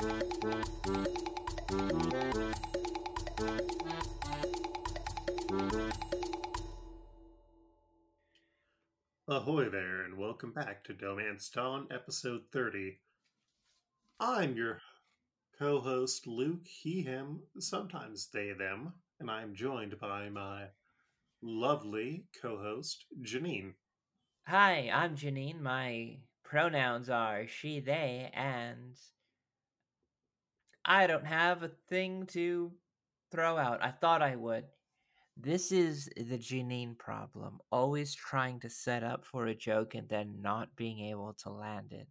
[0.00, 0.08] Ahoy
[9.68, 12.98] there, and welcome back to D'ohmance Dawn, episode 30.
[14.18, 14.80] I'm your
[15.58, 20.68] co host, Luke, he, him, sometimes they, them, and I'm joined by my
[21.42, 23.74] lovely co host, Janine.
[24.46, 25.60] Hi, I'm Janine.
[25.60, 28.96] My pronouns are she, they, and
[30.84, 32.72] I don't have a thing to
[33.30, 33.82] throw out.
[33.82, 34.66] I thought I would.
[35.36, 37.60] This is the Janine problem.
[37.70, 41.92] Always trying to set up for a joke and then not being able to land
[41.92, 42.08] it.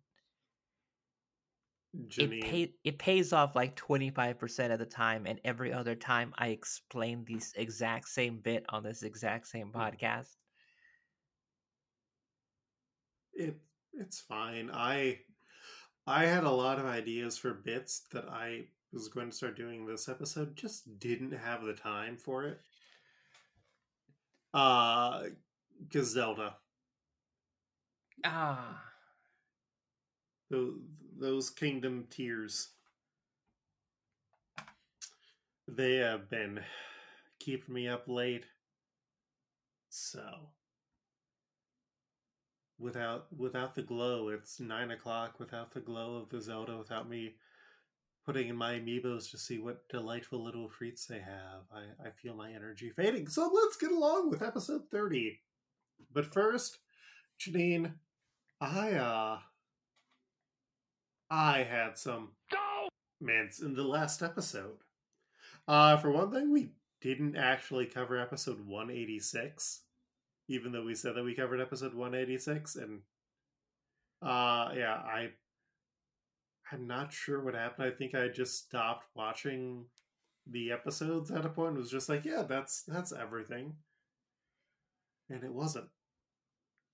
[1.95, 2.37] Janine.
[2.37, 6.49] It pay, it pays off like 25% of the time and every other time I
[6.49, 9.79] explain this exact same bit on this exact same Hmm.
[9.79, 10.37] podcast.
[13.33, 13.55] it
[13.93, 14.69] it's fine.
[14.71, 15.19] I
[16.09, 19.85] I had a lot of ideas for bits that I was going to start doing
[19.85, 22.59] this episode, just didn't have the time for it.
[24.51, 25.25] Uh
[25.87, 26.55] because Zelda.
[28.25, 28.81] Ah,
[30.49, 30.73] Those,
[31.19, 32.69] those kingdom tears.
[35.67, 36.61] They have been
[37.39, 38.45] keeping me up late.
[39.89, 40.49] So
[42.79, 47.35] without without the glow, it's nine o'clock without the glow of the Zelda, without me
[48.25, 51.63] putting in my amiibos to see what delightful little treats they have.
[51.73, 53.27] I, I feel my energy fading.
[53.27, 55.39] So let's get along with episode 30.
[56.13, 56.77] But first,
[57.39, 57.93] Janine,
[58.61, 59.39] I uh
[61.29, 62.29] I had some
[63.19, 64.77] comments in the last episode.
[65.67, 66.71] Uh for one thing, we
[67.01, 69.81] didn't actually cover episode 186,
[70.49, 73.01] even though we said that we covered episode 186, and
[74.21, 75.29] uh yeah, I
[76.71, 77.87] I'm not sure what happened.
[77.87, 79.85] I think I just stopped watching
[80.45, 81.75] the episodes at a point.
[81.75, 83.75] It was just like, yeah, that's that's everything.
[85.29, 85.87] And it wasn't.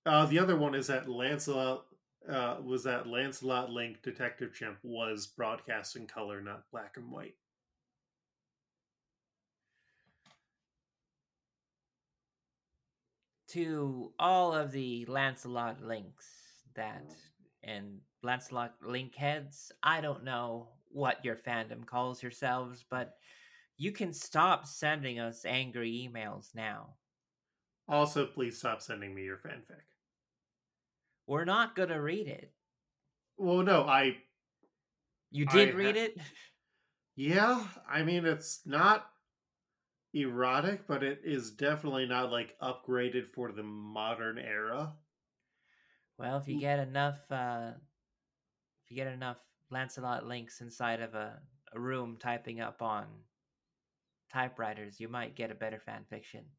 [0.04, 1.86] Uh the other one is that Lancelot
[2.28, 7.34] uh, was that Lancelot Link Detective Chimp was broadcast in color, not black and white.
[13.56, 16.26] To all of the Lancelot links
[16.74, 17.14] that mm.
[17.64, 23.14] and Lancelot link heads, I don't know what your fandom calls yourselves, but
[23.78, 26.96] you can stop sending us angry emails now.
[27.88, 29.86] Also, please stop sending me your fanfic.
[31.26, 32.52] We're not gonna read it.
[33.38, 34.18] Well, no, I
[35.30, 36.18] You I did ha- read it?
[37.16, 39.06] yeah, I mean it's not
[40.16, 44.98] erotic, but it is definitely not like upgraded for the modern era.
[46.18, 46.60] Well, if you Mm.
[46.60, 47.74] get enough uh
[48.84, 49.38] if you get enough
[49.68, 53.24] Lancelot links inside of a, a room typing up on
[54.28, 56.52] typewriters, you might get a better fan fiction.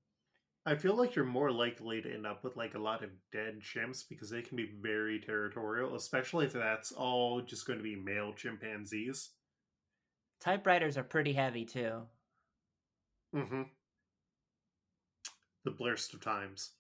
[0.68, 3.62] I feel like you're more likely to end up with like a lot of dead
[3.62, 7.96] chimps because they can be very territorial, especially if that's all just going to be
[7.96, 9.32] male chimpanzees.
[10.40, 12.10] Typewriters are pretty heavy too.
[13.36, 13.64] Mm-hmm.
[15.66, 16.72] The blurst of times.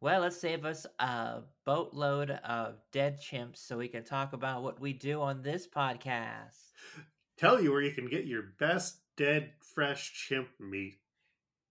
[0.00, 4.78] Well, let's save us a boatload of dead chimps so we can talk about what
[4.80, 6.58] we do on this podcast.
[7.38, 10.98] Tell you where you can get your best dead fresh chimp meat.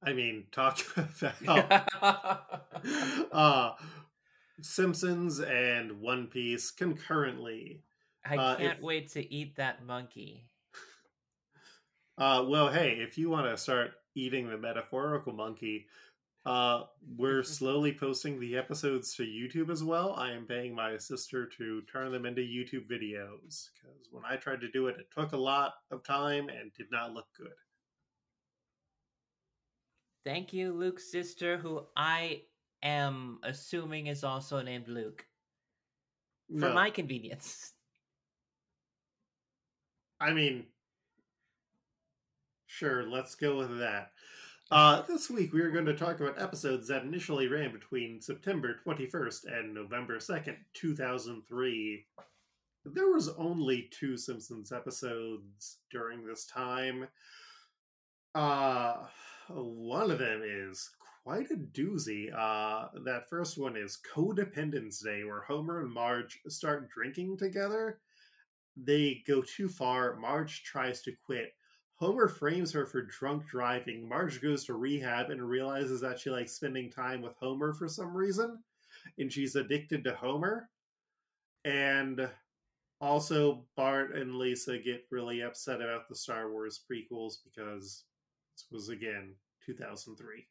[0.02, 1.40] I mean, talk about
[2.02, 3.28] that.
[3.32, 3.72] uh
[4.62, 7.84] Simpsons and One Piece concurrently.
[8.26, 10.46] I uh, can't if- wait to eat that monkey.
[12.18, 15.88] Uh well, hey, if you want to start eating the metaphorical monkey,
[16.46, 20.14] uh we're slowly posting the episodes to YouTube as well.
[20.16, 24.62] I am paying my sister to turn them into YouTube videos cuz when I tried
[24.62, 27.56] to do it it took a lot of time and did not look good.
[30.26, 32.48] Thank you, Luke's sister, who I
[32.82, 35.28] am assuming is also named Luke.
[36.56, 36.72] For No.
[36.72, 37.74] my convenience.
[40.20, 40.73] I mean,
[42.74, 44.12] sure, let's go with that.
[44.72, 48.76] Uh, this week we are going to talk about episodes that initially ran between September
[48.86, 52.06] 21st and November 2nd, 2003.
[52.86, 57.08] There was only two Simpsons episodes during this time.
[58.34, 59.06] Uh,
[59.50, 60.90] one of them is
[61.24, 62.34] quite a doozy.
[62.36, 68.00] Uh, that first one is Codependence Day, where Homer and Marge start drinking together
[68.76, 70.16] they go too far.
[70.16, 71.54] Marge tries to quit.
[71.96, 74.08] Homer frames her for drunk driving.
[74.08, 78.16] Marge goes to rehab and realizes that she likes spending time with Homer for some
[78.16, 78.64] reason,
[79.18, 80.70] and she's addicted to Homer.
[81.66, 82.32] And
[83.02, 88.06] Also, Bart and Lisa get really upset about the Star Wars prequels because
[88.56, 89.36] this was again
[89.66, 90.48] 2003.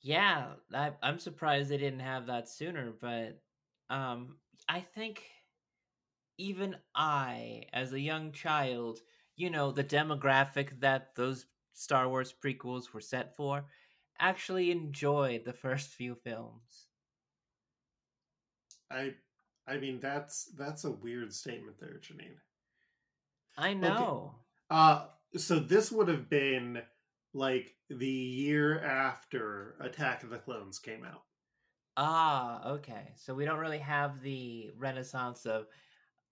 [0.00, 3.42] Yeah, I, I'm surprised they didn't have that sooner, but
[3.90, 5.22] um, I think
[6.38, 9.00] even I, as a young child,
[9.36, 13.66] you know, the demographic that those Star Wars prequels were set for,
[14.18, 16.86] actually enjoyed the first few films.
[18.90, 19.14] I
[19.66, 22.38] I mean that's that's a weird statement there, Janine.
[23.58, 24.34] I know.
[24.70, 24.80] Okay.
[24.80, 25.06] Uh
[25.36, 26.82] so this would have been
[27.34, 31.22] like the year after Attack of the Clones came out.
[31.96, 33.12] Ah, okay.
[33.16, 35.66] So we don't really have the renaissance of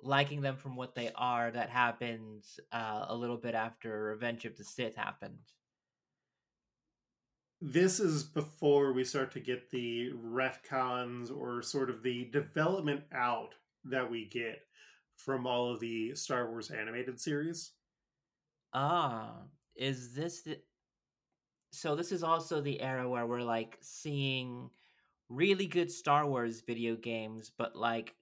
[0.02, 4.56] liking them from what they are that happened uh, a little bit after Revenge of
[4.56, 5.38] the Sith happened.
[7.60, 13.54] This is before we start to get the retcons or sort of the development out
[13.84, 14.60] that we get
[15.16, 17.72] from all of the Star Wars animated series.
[18.74, 19.42] Ah,
[19.76, 20.58] is this the
[21.70, 24.70] so this is also the era where we're like seeing
[25.28, 28.14] really good Star Wars video games, but like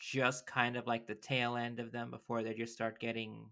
[0.00, 3.46] just kind of like the tail end of them before they just start getting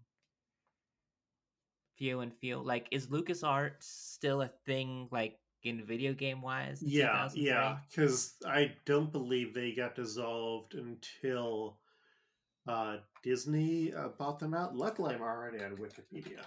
[1.97, 2.57] few and few.
[2.59, 6.81] Like, is Lucas LucasArts still a thing, like in video game wise?
[6.81, 11.77] Yeah, yeah, because I don't believe they got dissolved until
[12.67, 14.75] uh, Disney uh, bought them out.
[14.75, 16.41] Luckily, I'm already on Wikipedia.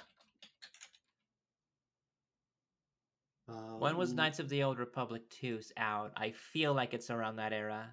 [3.48, 6.12] Um, when was um, Knights of the Old Republic 2 out?
[6.16, 7.90] I feel like it's around that era.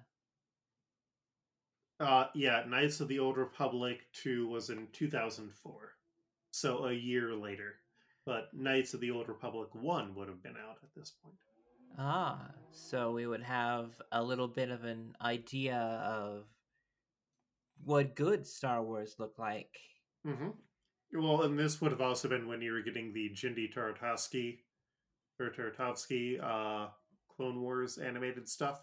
[2.00, 5.92] Uh, yeah, Knights of the Old Republic 2 was in 2004.
[6.50, 7.74] So a year later.
[8.24, 11.36] But Knights of the Old Republic 1 would have been out at this point.
[11.98, 16.44] Ah, so we would have a little bit of an idea of
[17.84, 19.70] what good Star Wars looked like.
[20.26, 20.50] Mm-hmm.
[21.20, 24.58] Well, and this would have also been when you were getting the Genndy Tartakovsky
[25.40, 26.88] or Tartakovsky uh,
[27.36, 28.80] Clone Wars animated stuff.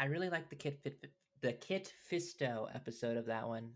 [0.00, 1.04] I really like the Kit Fit,
[1.42, 3.72] the Kit Fisto episode of that one.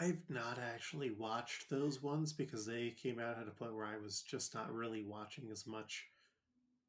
[0.00, 3.98] I've not actually watched those ones because they came out at a point where I
[4.02, 6.06] was just not really watching as much,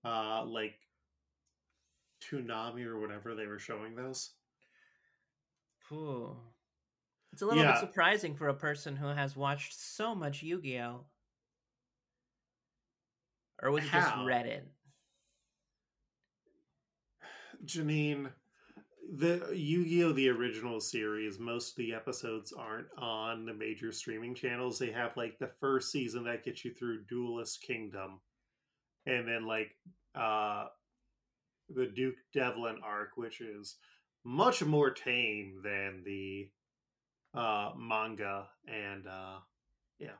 [0.06, 0.76] uh, like
[2.22, 4.32] Toonami or whatever they were showing those.
[5.92, 6.38] Ooh.
[7.34, 7.74] It's a little yeah.
[7.74, 11.06] bit surprising for a person who has watched so much Yu Gi Oh!
[13.62, 14.00] Or was it How?
[14.00, 14.62] just Reddit?
[17.66, 18.30] Janine,
[19.16, 20.12] the Yu-Gi-Oh!
[20.14, 24.80] the original series, most of the episodes aren't on the major streaming channels.
[24.80, 28.20] They have like the first season that gets you through Duelist Kingdom,
[29.06, 29.76] and then like
[30.16, 30.68] uh
[31.70, 33.78] the Duke Devlin arc, which is
[34.24, 36.50] much more tame than the
[37.34, 39.38] uh, manga, and uh,
[40.00, 40.18] yeah,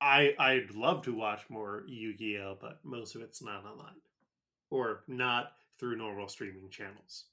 [0.00, 4.00] I I'd love to watch more Yu-Gi-Oh, but most of it's not online
[4.70, 7.24] or not through normal streaming channels.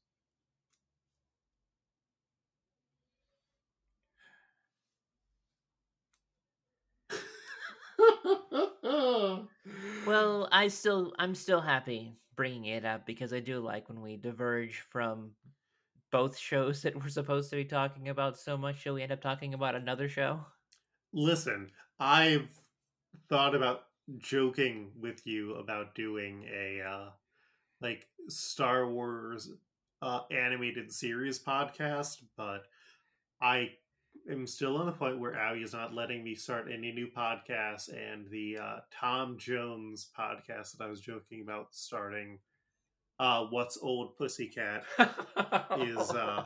[10.06, 14.18] well, I still I'm still happy bringing it up because I do like when we
[14.18, 15.32] diverge from
[16.12, 19.22] both shows that we're supposed to be talking about so much shall we end up
[19.22, 20.40] talking about another show?
[21.14, 22.50] Listen, I've
[23.30, 23.84] thought about
[24.18, 27.10] joking with you about doing a uh
[27.82, 29.52] like Star Wars
[30.02, 32.66] uh animated series podcast, but
[33.42, 33.72] I
[34.30, 37.90] am still on the point where Abby is not letting me start any new podcasts
[37.90, 42.40] and the uh Tom Jones podcast that I was joking about starting
[43.22, 44.84] uh, "What's Old Pussycat"
[45.80, 46.46] is uh,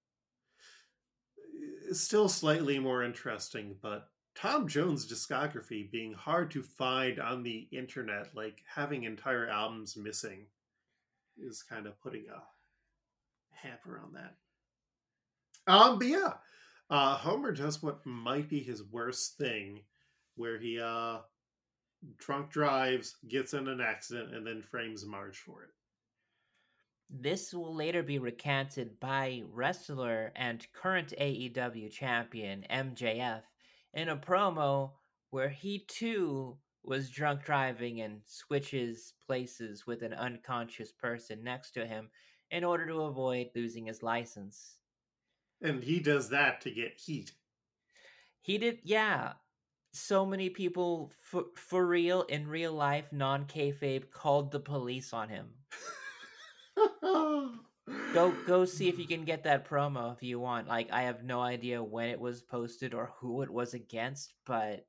[1.92, 8.34] still slightly more interesting, but Tom Jones' discography being hard to find on the internet,
[8.34, 10.46] like having entire albums missing,
[11.38, 12.42] is kind of putting a
[13.50, 14.34] hamper on that.
[15.66, 16.32] Um, but yeah,
[16.90, 19.80] uh, Homer does what might be his worst thing,
[20.36, 21.18] where he uh
[22.18, 25.70] drunk drives, gets in an accident, and then frames Marge for it.
[27.08, 33.42] This will later be recanted by wrestler and current AEW champion MJF
[33.94, 34.92] in a promo
[35.30, 41.86] where he too was drunk driving and switches places with an unconscious person next to
[41.86, 42.10] him
[42.50, 44.76] in order to avoid losing his license.
[45.62, 47.32] And he does that to get heat.
[48.40, 49.34] He did, yeah.
[49.92, 55.28] so many people for, for real in real life non kayfabe called the police on
[55.28, 55.50] him.
[58.12, 60.68] Go go see if you can get that promo if you want.
[60.68, 64.86] Like I have no idea when it was posted or who it was against, but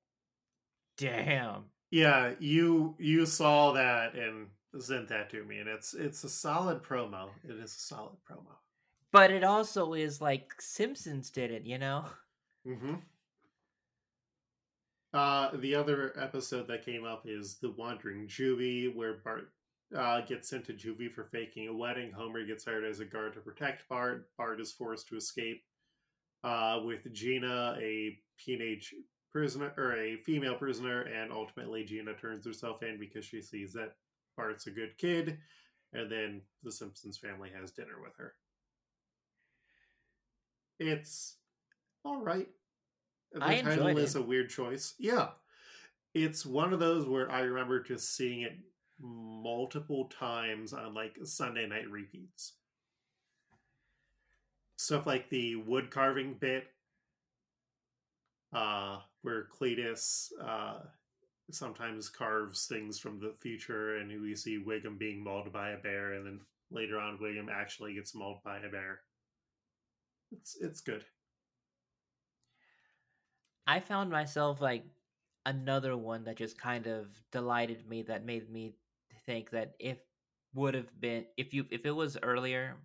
[0.97, 1.65] damn.
[1.91, 4.47] Yeah, you you saw that and
[4.79, 7.29] sent that to me, and it's it's a solid promo.
[7.43, 8.55] It is a solid promo.
[9.11, 12.05] But it also is like Simpsons did it, you know.
[12.67, 12.95] Mm-hmm.
[15.13, 19.51] Uh, the other episode that came up is the Wandering Juvie, where Bart
[19.95, 22.11] uh, gets sent to juvie for faking a wedding.
[22.11, 24.29] Homer gets hired as a guard to protect Bart.
[24.37, 25.63] Bart is forced to escape
[26.43, 28.93] uh, with Gina, a teenage
[29.31, 33.95] prisoner or a female prisoner, and ultimately Gina turns herself in because she sees that
[34.37, 35.37] Bart's a good kid,
[35.93, 38.33] and then the Simpsons family has dinner with her.
[40.79, 41.37] It's
[42.03, 42.47] all right.
[43.31, 44.19] The I title is it.
[44.19, 44.95] a weird choice.
[44.99, 45.29] Yeah.
[46.13, 48.53] It's one of those where I remember just seeing it
[49.03, 52.53] multiple times on like Sunday night repeats.
[54.77, 56.65] Stuff like the wood carving bit,
[58.53, 60.79] uh, where Cletus uh,
[61.51, 66.13] sometimes carves things from the future, and we see Wiggum being mauled by a bear,
[66.13, 66.39] and then
[66.71, 69.01] later on, Wiggum actually gets mauled by a bear.
[70.31, 71.05] It's it's good.
[73.67, 74.83] I found myself like
[75.45, 78.73] another one that just kind of delighted me that made me
[79.25, 79.97] think that if
[80.53, 82.77] would have been if you if it was earlier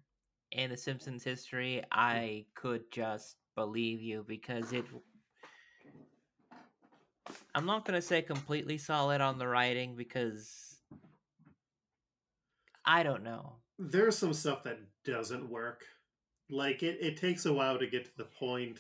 [0.53, 1.87] in the Simpsons history, mm.
[1.93, 4.85] I could just believe you because it
[7.55, 10.77] I'm not going to say completely solid on the writing because
[12.85, 13.57] I don't know.
[13.79, 15.85] There's some stuff that doesn't work.
[16.51, 18.79] Like it, it takes a while to get to the point,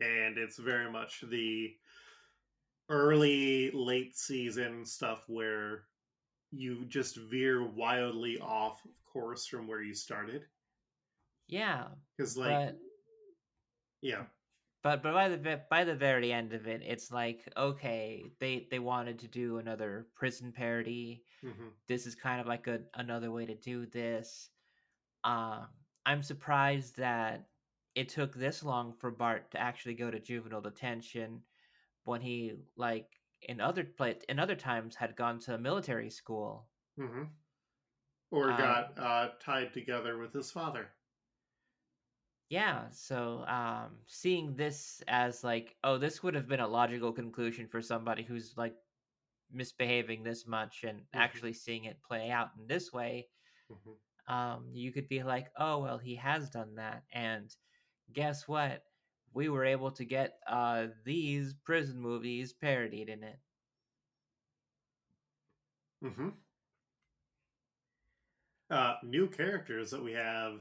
[0.00, 1.74] and it's very much the
[2.90, 5.84] early late season stuff where
[6.50, 10.44] you just veer wildly off of course from where you started.
[11.48, 11.86] Yeah,
[12.16, 12.76] Because like but
[14.02, 14.24] yeah.
[14.82, 18.78] but but by the by the very end of it, it's like okay, they they
[18.78, 21.22] wanted to do another prison parody.
[21.42, 24.50] hmm This is kind of like a another way to do this.
[25.24, 25.66] Um,
[26.04, 27.46] I'm surprised that
[27.94, 31.42] it took this long for Bart to actually go to juvenile detention
[32.04, 33.08] when he like
[33.42, 36.70] in other pla in other times had gone to military school.
[36.96, 37.36] hmm
[38.30, 40.92] Or Um, got uh, tied together with his father.
[42.48, 47.66] Yeah, so um seeing this as like, oh, this would have been a logical conclusion
[47.68, 48.76] for somebody who's like
[49.50, 53.30] misbehaving this much and actually seeing it play out in this way,
[53.68, 53.96] hmm
[54.28, 57.54] um you could be like, oh, well, he has done that and
[58.12, 58.85] guess what?
[59.36, 63.38] We were able to get uh these prison movies parodied in it.
[66.02, 66.28] hmm
[68.70, 70.60] Uh, new characters that we have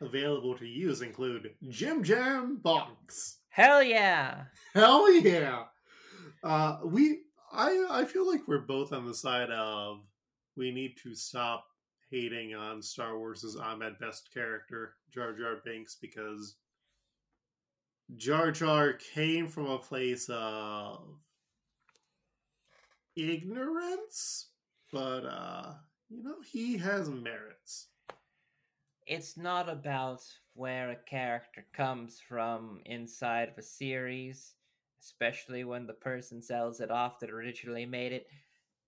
[0.00, 3.36] available to use include Jim Jam Bonks.
[3.48, 4.46] Hell yeah.
[4.74, 5.64] Hell yeah!
[6.42, 7.20] Uh, we,
[7.52, 9.98] I, I feel like we're both on the side of
[10.56, 11.66] we need to stop
[12.10, 16.56] hating on Star Wars' Ahmed Best character Jar Jar Binks because
[18.16, 21.18] Jar Jar came from a place of
[23.16, 24.48] ignorance,
[24.92, 25.74] but uh,
[26.08, 27.88] you know he has merits.
[29.06, 30.22] it's not about
[30.54, 34.54] where a character comes from inside of a series,
[35.02, 38.26] especially when the person sells it off that originally made it.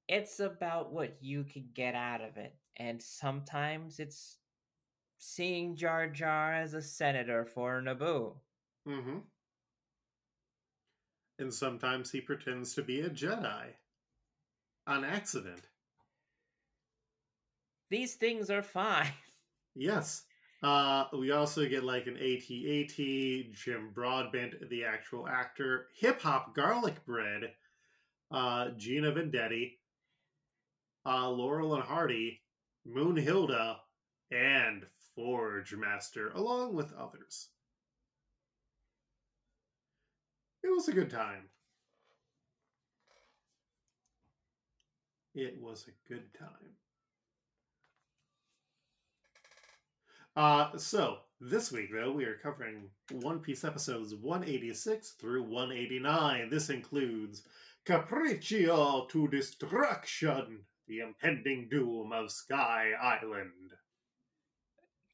[0.09, 2.55] It's about what you can get out of it.
[2.77, 4.39] And sometimes it's
[5.19, 8.37] seeing Jar Jar as a senator for Naboo.
[8.87, 9.19] Mm-hmm.
[11.39, 13.75] And sometimes he pretends to be a Jedi
[14.87, 15.63] on accident.
[17.91, 19.13] These things are fine.
[19.75, 20.25] Yes.
[20.63, 27.05] Uh, we also get like an AT-AT, Jim Broadbent, the actual actor, Hip Hop Garlic
[27.05, 27.53] Bread,
[28.31, 29.73] uh, Gina Vendetti,
[31.05, 32.41] uh, Laurel and Hardy,
[32.87, 33.77] Moon Hilda,
[34.31, 37.51] and Forge Master, along with others.
[40.67, 41.45] It was a good time.
[45.33, 46.75] It was a good time.
[50.35, 56.51] Uh, so this week though we are covering One Piece episodes 186 through 189.
[56.51, 57.45] This includes
[57.87, 63.73] Capriccio to Destruction, the impending doom of Sky Island.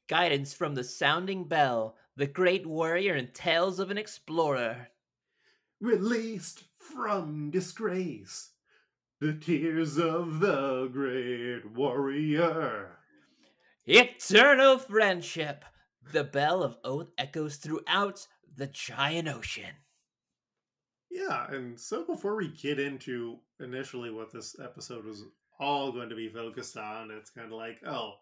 [0.09, 4.87] Guidance from the Sounding Bell, the Great Warrior and Tales of an Explorer.
[5.83, 8.51] Released from disgrace.
[9.19, 12.99] The tears of the great warrior.
[13.85, 15.65] Eternal friendship.
[16.13, 18.25] The bell of oath echoes throughout
[18.55, 19.75] the giant ocean.
[21.11, 25.25] Yeah, and so before we get into initially what this episode was
[25.59, 28.13] all going to be focused on, it's kind of like, oh,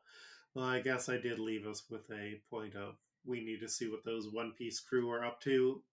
[0.56, 3.88] well, I guess I did leave us with a point of we need to see
[3.88, 5.84] what those One Piece crew are up to.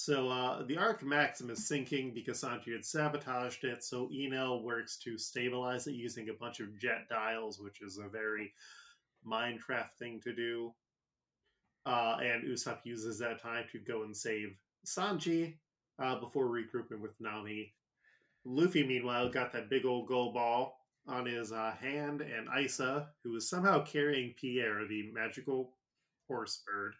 [0.00, 3.84] So uh, the Arc Maxim is sinking because Sanji had sabotaged it.
[3.84, 8.08] So Enel works to stabilize it using a bunch of jet dials, which is a
[8.08, 8.54] very
[9.28, 10.72] Minecraft thing to do.
[11.84, 15.56] Uh, and Usopp uses that time to go and save Sanji
[15.98, 17.74] uh, before regrouping with Nami.
[18.46, 20.78] Luffy, meanwhile, got that big old gold ball
[21.08, 25.74] on his uh, hand, and Aisa, who is somehow carrying Pierre, the magical
[26.26, 26.94] horse bird.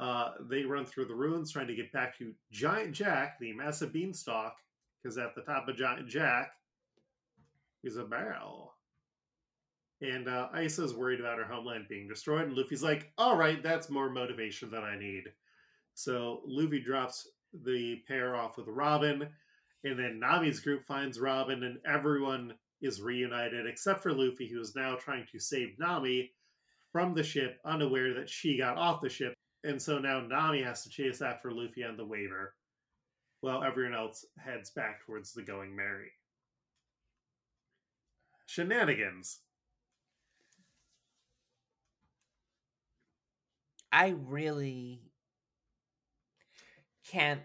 [0.00, 3.92] Uh, they run through the ruins trying to get back to Giant Jack, the massive
[3.92, 4.56] beanstalk,
[5.02, 6.52] because at the top of Giant Jack
[7.84, 8.72] is a barrel.
[10.00, 13.88] And uh, Aisa's worried about her homeland being destroyed, and Luffy's like, all right, that's
[13.88, 15.24] more motivation than I need.
[15.94, 17.28] So Luffy drops
[17.64, 19.28] the pair off with Robin,
[19.84, 24.74] and then Nami's group finds Robin, and everyone is reunited except for Luffy, who is
[24.74, 26.32] now trying to save Nami
[26.92, 29.33] from the ship, unaware that she got off the ship.
[29.64, 32.54] And so now Nami has to chase after Luffy on the Waver,
[33.40, 36.12] while everyone else heads back towards the Going Merry.
[38.44, 39.40] Shenanigans.
[43.90, 45.00] I really
[47.10, 47.40] can't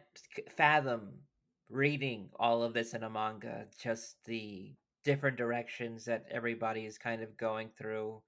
[0.58, 1.10] fathom
[1.70, 3.66] reading all of this in a manga.
[3.82, 4.74] Just the
[5.06, 8.22] different directions that everybody is kind of going through.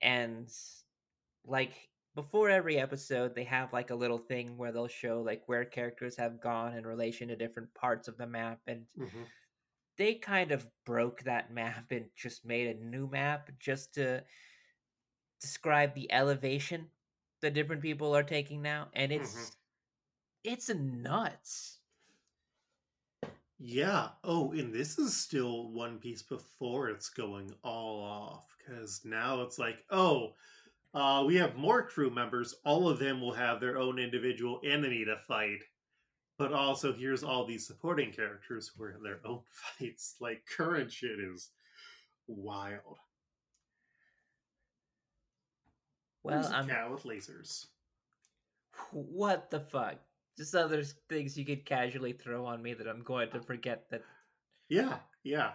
[0.00, 0.48] And
[1.46, 1.74] like
[2.14, 6.16] before every episode, they have like a little thing where they'll show like where characters
[6.16, 8.60] have gone in relation to different parts of the map.
[8.66, 9.22] And mm-hmm.
[9.96, 14.22] they kind of broke that map and just made a new map just to
[15.40, 16.86] describe the elevation
[17.40, 18.88] that different people are taking now.
[18.94, 19.34] And it's.
[19.34, 19.54] Mm-hmm
[20.44, 21.78] it's nuts.
[23.58, 24.08] Yeah.
[24.22, 29.58] Oh, and this is still One Piece before it's going all off because now it's
[29.58, 30.34] like, oh,
[30.94, 32.54] uh, we have more crew members.
[32.64, 35.60] All of them will have their own individual enemy to fight.
[36.38, 39.40] But also, here's all these supporting characters who are in their own
[39.78, 40.16] fights.
[40.20, 41.50] Like, current shit is
[42.26, 42.98] wild.
[46.22, 47.66] Well, I'm cat with lasers.
[48.92, 49.98] What the fuck?
[50.36, 54.02] just other things you could casually throw on me that I'm going to forget that.
[54.68, 55.52] Yeah, yeah.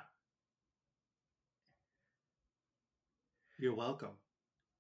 [3.57, 4.15] You're welcome.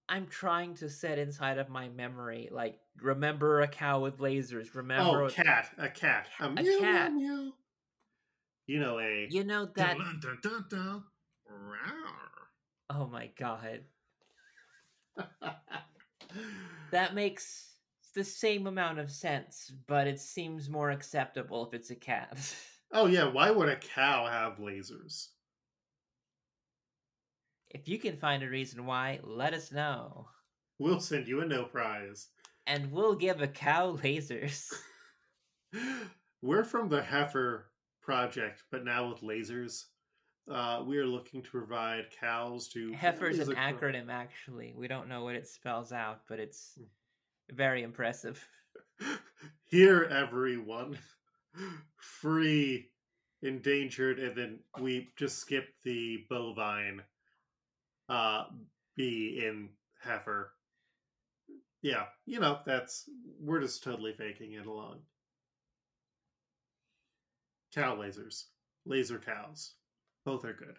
[0.09, 4.67] I'm trying to set inside of my memory, like remember a cow with lasers.
[4.73, 7.13] Oh, remember oh, a cat, a cat, a, a meow, cat.
[7.13, 7.51] Meow, meow.
[8.65, 9.27] You know a.
[9.29, 9.97] You know that.
[9.97, 11.03] Dun, dun, dun,
[12.89, 13.81] oh my god.
[16.91, 17.73] that makes
[18.15, 22.37] the same amount of sense, but it seems more acceptable if it's a cat.
[22.91, 25.27] oh yeah, why would a cow have lasers?
[27.69, 30.27] If you can find a reason why, let us know.
[30.79, 32.27] We'll send you a no prize.
[32.67, 34.73] And we'll give a cow lasers.
[36.41, 39.85] We're from the Heifer Project, but now with lasers.
[40.49, 42.91] Uh, we are looking to provide cows to.
[42.93, 44.73] Heifer is an acronym, actually.
[44.75, 46.85] We don't know what it spells out, but it's hmm.
[47.51, 48.47] Very impressive.
[49.65, 50.97] Here, everyone.
[51.97, 52.89] Free,
[53.41, 57.01] endangered, and then we just skip the bovine
[58.09, 58.45] uh
[58.95, 59.69] B in
[60.01, 60.51] heifer.
[61.81, 64.99] Yeah, you know, that's we're just totally faking it along.
[67.73, 68.45] Cow lasers.
[68.85, 69.75] Laser cows.
[70.25, 70.75] Both are good.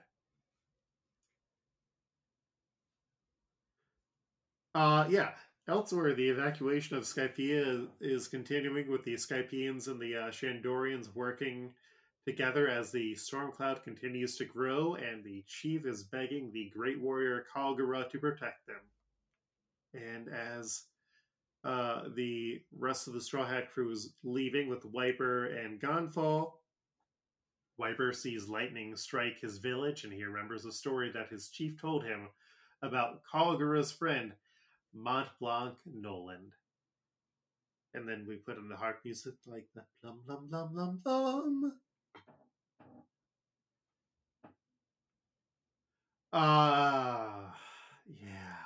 [4.74, 5.30] Uh yeah,
[5.70, 11.72] Elsewhere, the evacuation of Skypiea is continuing with the Skypieans and the uh, Shandorians working
[12.24, 17.00] together as the storm cloud continues to grow, and the chief is begging the great
[17.00, 18.80] warrior Kalgara to protect them.
[19.94, 20.84] And as
[21.64, 26.60] uh, the rest of the Straw Hat crew is leaving with Wiper and Gan Fall,
[27.78, 32.04] Wiper sees lightning strike his village, and he remembers a story that his chief told
[32.04, 32.28] him
[32.82, 34.32] about Kalgara's friend
[34.92, 36.52] Mont Blanc Noland.
[37.94, 41.72] And then we put in the harp music like the plum plum plum plum plum.
[46.32, 47.50] Uh,
[48.06, 48.60] yeah.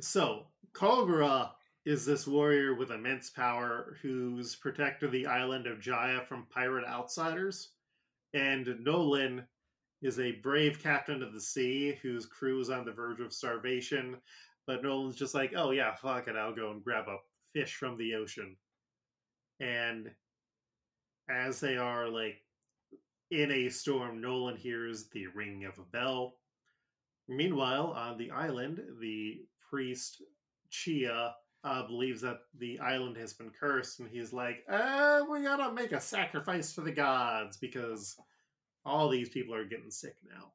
[0.00, 1.50] So Kalgara
[1.84, 7.70] is this warrior with immense power who's protected the island of Jaya from pirate outsiders.
[8.34, 9.46] And Nolan
[10.00, 14.16] is a brave captain of the sea whose crew is on the verge of starvation.
[14.66, 17.18] But Nolan's just like, oh yeah, fuck it, I'll go and grab a
[17.52, 18.56] fish from the ocean.
[19.60, 20.10] And
[21.32, 22.36] as they are like
[23.30, 26.34] in a storm, Nolan hears the ringing of a bell.
[27.28, 29.40] Meanwhile, on the island, the
[29.70, 30.22] priest
[30.70, 35.72] Chia uh, believes that the island has been cursed, and he's like, uh, "We gotta
[35.72, 38.16] make a sacrifice to the gods because
[38.84, 40.52] all these people are getting sick now."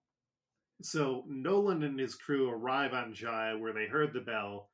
[0.81, 4.69] So Nolan and his crew arrive on Jaya, where they heard the bell.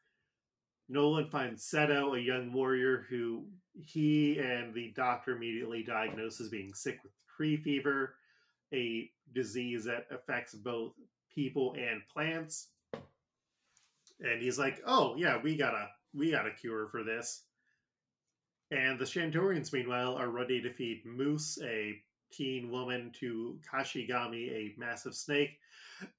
[0.90, 6.74] Nolan finds Seto, a young warrior who he and the doctor immediately diagnose as being
[6.74, 8.16] sick with tree fever,
[8.74, 10.94] a disease that affects both
[11.34, 12.70] people and plants.
[14.20, 17.46] And he's like, "Oh yeah, we got a we got a cure for this."
[18.72, 24.74] And the Shandorians, meanwhile, are ready to feed Moose, a teen woman, to Kashigami, a
[24.78, 25.60] massive snake.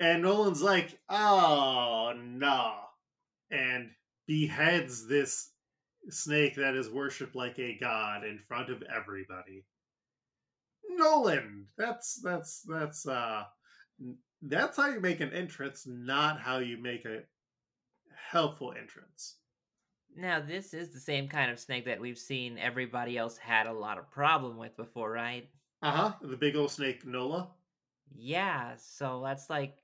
[0.00, 2.81] And Nolan's like, "Oh no!"
[3.50, 3.90] and
[4.27, 5.51] beheads this
[6.11, 9.65] snake that is worshipped like a god in front of everybody.
[10.91, 13.45] Nolan, that's that's that's uh
[14.43, 17.21] that's how you make an entrance, not how you make a
[18.31, 19.37] helpful entrance.
[20.17, 23.73] Now, this is the same kind of snake that we've seen everybody else had a
[23.73, 25.49] lot of problem with before, right?
[25.83, 26.13] Uh huh.
[26.23, 27.49] The big old snake Nola.
[28.15, 29.79] Yeah, so that's like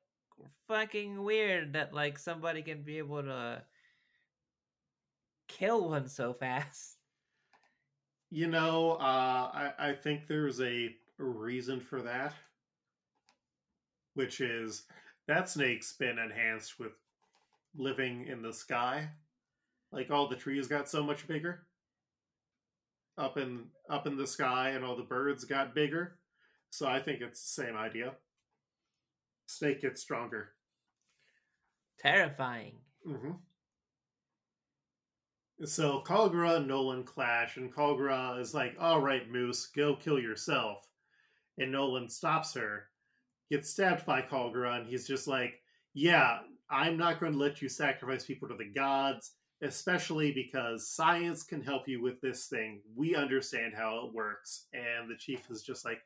[0.68, 3.62] fucking weird that like somebody can be able to
[5.50, 6.96] kill one so fast.
[8.30, 12.32] You know, uh, I I think there's a reason for that,
[14.14, 14.84] which is
[15.26, 16.92] that snake's been enhanced with
[17.76, 19.08] living in the sky.
[19.92, 21.66] Like all the trees got so much bigger
[23.18, 26.16] up in up in the sky, and all the birds got bigger.
[26.70, 28.12] So I think it's the same idea.
[29.46, 30.50] Snake gets stronger.
[31.98, 32.74] Terrifying.
[33.06, 33.32] Mm-hmm.
[35.64, 40.88] So Kagura and Nolan clash, and Kagura is like, "All right, Moose, go kill yourself."
[41.58, 42.88] And Nolan stops her,
[43.50, 47.68] gets stabbed by Kagura, and he's just like, "Yeah, I'm not going to let you
[47.68, 52.82] sacrifice people to the gods, especially because science can help you with this thing.
[52.94, 56.02] We understand how it works." And the chief is just like,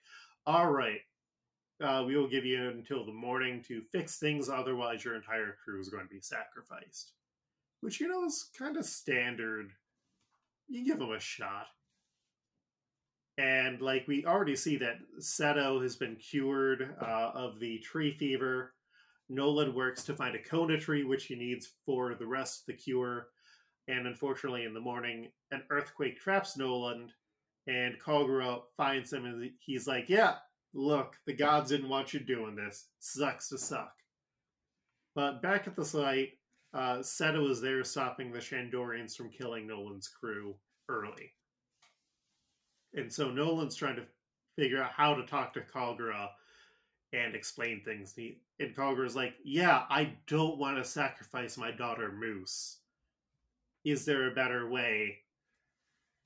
[0.46, 1.00] "All right."
[1.80, 5.80] Uh, we will give you until the morning to fix things, otherwise, your entire crew
[5.80, 7.12] is going to be sacrificed
[7.84, 9.70] which you know is kind of standard.
[10.68, 11.66] You give them a shot.
[13.36, 18.72] And like we already see that Seto has been cured uh, of the tree fever.
[19.28, 22.72] Nolan works to find a Kona tree, which he needs for the rest of the
[22.72, 23.26] cure.
[23.86, 27.10] And unfortunately, in the morning, an earthquake traps Nolan,
[27.66, 30.36] and Kagura finds him, and he's like, "Yeah,
[30.72, 32.88] look, the gods didn't want you doing this.
[33.00, 33.92] Sucks to suck."
[35.14, 36.38] But back at the site,
[36.74, 40.56] uh, Seto was there stopping the Shandorians from killing Nolan's crew
[40.88, 41.30] early.
[42.94, 44.04] And so Nolan's trying to
[44.56, 46.28] figure out how to talk to Kagura
[47.12, 48.12] and explain things.
[48.14, 52.78] He, and Kagura's like, Yeah, I don't want to sacrifice my daughter Moose.
[53.84, 55.18] Is there a better way?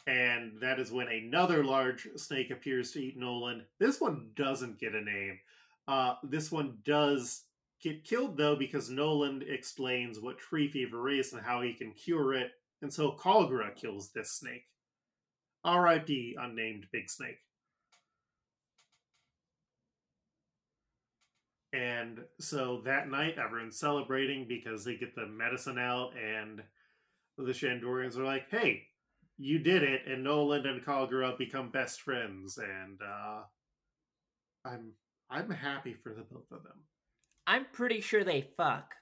[0.07, 3.67] And that is when another large snake appears to eat Nolan.
[3.79, 5.39] This one doesn't get a name.
[5.87, 7.43] Uh, this one does
[7.83, 12.35] get killed though because Nolan explains what tree fever is and how he can cure
[12.35, 12.51] it,
[12.83, 14.65] and so Kagura kills this snake.
[15.65, 16.37] R.I.P.
[16.39, 17.39] unnamed big snake.
[21.73, 26.63] And so that night, everyone's celebrating because they get the medicine out, and
[27.37, 28.87] the Shandorians are like, "Hey,
[29.37, 33.43] you did it!" And Nolan and Kagura become best friends, and uh,
[34.65, 34.93] I'm
[35.29, 36.85] I'm happy for the both of them.
[37.49, 38.95] I'm pretty sure they fuck.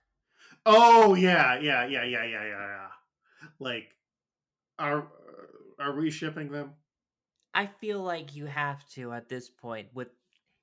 [0.64, 2.88] Oh yeah, yeah, yeah, yeah, yeah, yeah, yeah.
[3.58, 3.88] Like,
[4.78, 5.08] are
[5.80, 6.70] are we shipping them?
[7.52, 10.08] I feel like you have to at this point with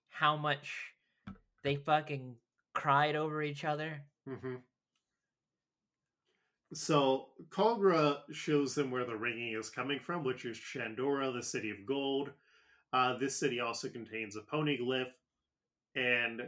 [0.09, 0.93] how much
[1.63, 2.35] they fucking
[2.73, 4.01] cried over each other.
[4.29, 4.55] Mm-hmm.
[6.73, 11.69] So Kagura shows them where the ringing is coming from, which is Shandora, the city
[11.69, 12.31] of gold.
[12.93, 15.11] Uh, this city also contains a Poneglyph,
[15.95, 16.43] and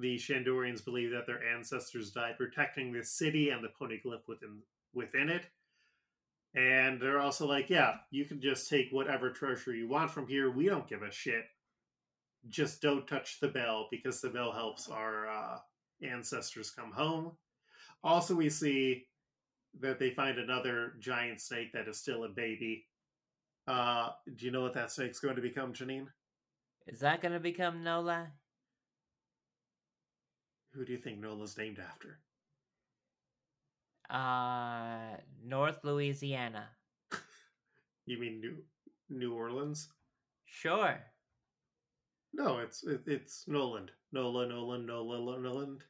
[0.00, 4.58] the Shandorians believe that their ancestors died protecting this city and the Poneglyph within
[4.94, 5.46] within it.
[6.54, 10.50] And they're also like, yeah, you can just take whatever treasure you want from here.
[10.50, 11.44] We don't give a shit.
[12.48, 15.58] Just don't touch the bell because the bell helps our uh,
[16.02, 17.32] ancestors come home.
[18.02, 19.06] Also, we see
[19.80, 22.86] that they find another giant snake that is still a baby.
[23.66, 26.06] Uh, do you know what that snake's going to become, Janine?
[26.86, 28.28] Is that going to become Nola?
[30.72, 32.18] Who do you think Nola's named after?
[34.10, 36.68] Uh, North Louisiana.
[38.06, 38.56] You mean New
[39.10, 39.90] New Orleans?
[40.46, 40.98] Sure.
[42.32, 43.90] No, it's it, it's Noland.
[44.12, 45.84] Nola, Nolan, Nola, Noland.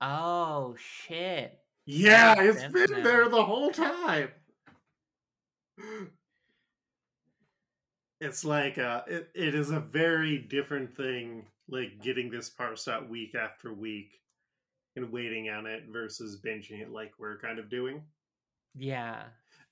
[0.00, 1.60] Oh shit!
[1.86, 3.02] Yeah, it's been now.
[3.04, 4.30] there the whole time.
[8.20, 13.08] It's like uh, it, it is a very different thing, like getting this parsed out
[13.08, 14.20] week after week
[14.96, 18.02] and waiting on it versus binging it like we're kind of doing.
[18.74, 19.24] Yeah.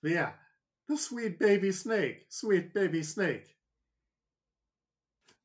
[0.03, 0.33] But yeah,
[0.89, 3.57] the sweet baby snake, sweet baby snake.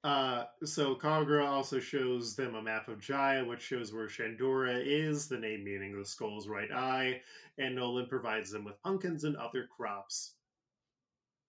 [0.04, 5.28] Uh, so Kagura also shows them a map of Jaya, which shows where Shandora is,
[5.28, 7.22] the name meaning the skull's right eye,
[7.60, 10.34] and Nolan provides them with pumpkins and other crops,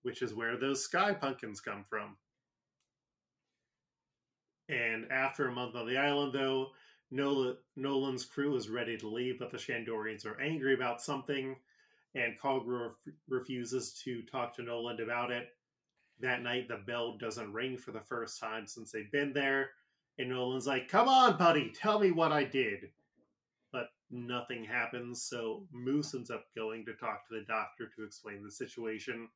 [0.02, 2.16] which is where those sky pumpkins come from.
[4.72, 6.68] And after a month on the island, though,
[7.10, 11.56] Nolan's crew is ready to leave, but the Shandorians are angry about something,
[12.14, 12.92] and ref-
[13.28, 15.48] refuses to talk to Nolan about it.
[16.20, 19.70] That night, the bell doesn't ring for the first time since they've been there,
[20.18, 22.90] and Nolan's like, Come on, buddy, tell me what I did.
[23.72, 28.42] But nothing happens, so Moose ends up going to talk to the doctor to explain
[28.42, 29.28] the situation.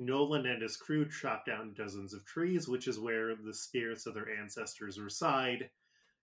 [0.00, 4.14] Nolan and his crew chop down dozens of trees, which is where the spirits of
[4.14, 5.68] their ancestors reside,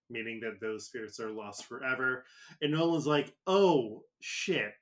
[0.10, 2.26] meaning that those spirits are lost forever.
[2.62, 4.74] And Nolan's like, oh, shit.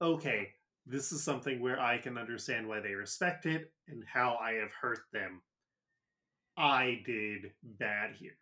[0.00, 0.50] Okay,
[0.86, 4.72] this is something where I can understand why they respect it and how I have
[4.72, 5.42] hurt them.
[6.56, 8.36] I did bad here.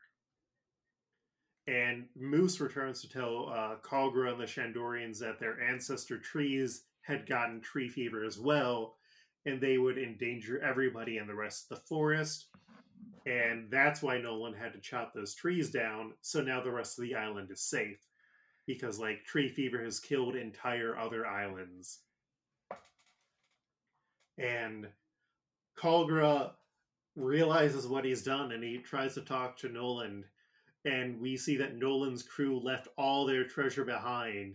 [1.67, 7.27] And Moose returns to tell uh, Kalgra and the Shandorians that their ancestor trees had
[7.27, 8.97] gotten tree fever as well,
[9.47, 12.47] and they would endanger everybody in the rest of the forest.
[13.27, 17.03] And that's why Nolan had to chop those trees down, so now the rest of
[17.05, 17.99] the island is safe.
[18.67, 22.01] Because, like, tree fever has killed entire other islands.
[24.39, 24.89] And
[25.79, 26.53] Kalgra
[27.17, 30.25] realizes what he's done and he tries to talk to Nolan.
[30.85, 34.55] And we see that Nolan's crew left all their treasure behind.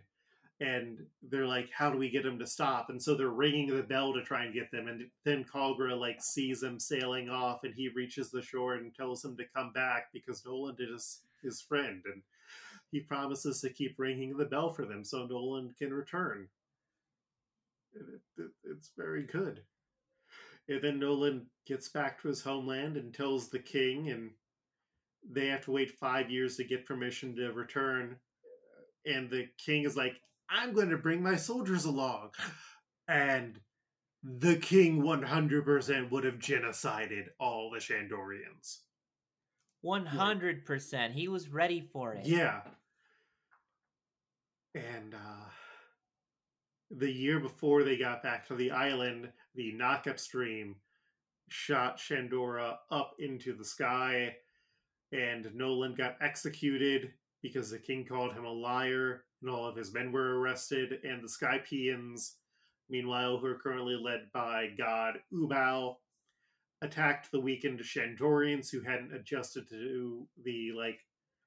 [0.59, 2.89] And they're like, how do we get them to stop?
[2.89, 4.87] And so they're ringing the bell to try and get them.
[4.87, 9.21] And then Kalgra like sees them sailing off and he reaches the shore and tells
[9.21, 12.01] them to come back because Nolan is his, friend.
[12.11, 12.23] And
[12.91, 16.47] he promises to keep ringing the bell for them so Nolan can return.
[17.93, 19.61] It, it, it's very good.
[20.69, 24.31] And then Nolan gets back to his homeland and tells the king, and
[25.29, 28.17] they have to wait five years to get permission to return.
[29.05, 32.31] And the king is like, I'm going to bring my soldiers along.
[33.07, 33.59] And
[34.23, 38.79] the king 100% would have genocided all the Shandorians.
[39.85, 41.11] 100%.
[41.13, 42.25] He was ready for it.
[42.25, 42.61] Yeah.
[44.75, 45.49] And uh,
[46.91, 50.75] the year before they got back to the island, the knockup stream
[51.49, 54.35] shot Shandora up into the sky,
[55.11, 59.93] and Nolan got executed because the king called him a liar, and all of his
[59.93, 60.99] men were arrested.
[61.03, 62.33] And the Skypieans,
[62.89, 65.95] meanwhile, who are currently led by god Ubao,
[66.81, 70.99] attacked the weakened Shandorians who hadn't adjusted to the like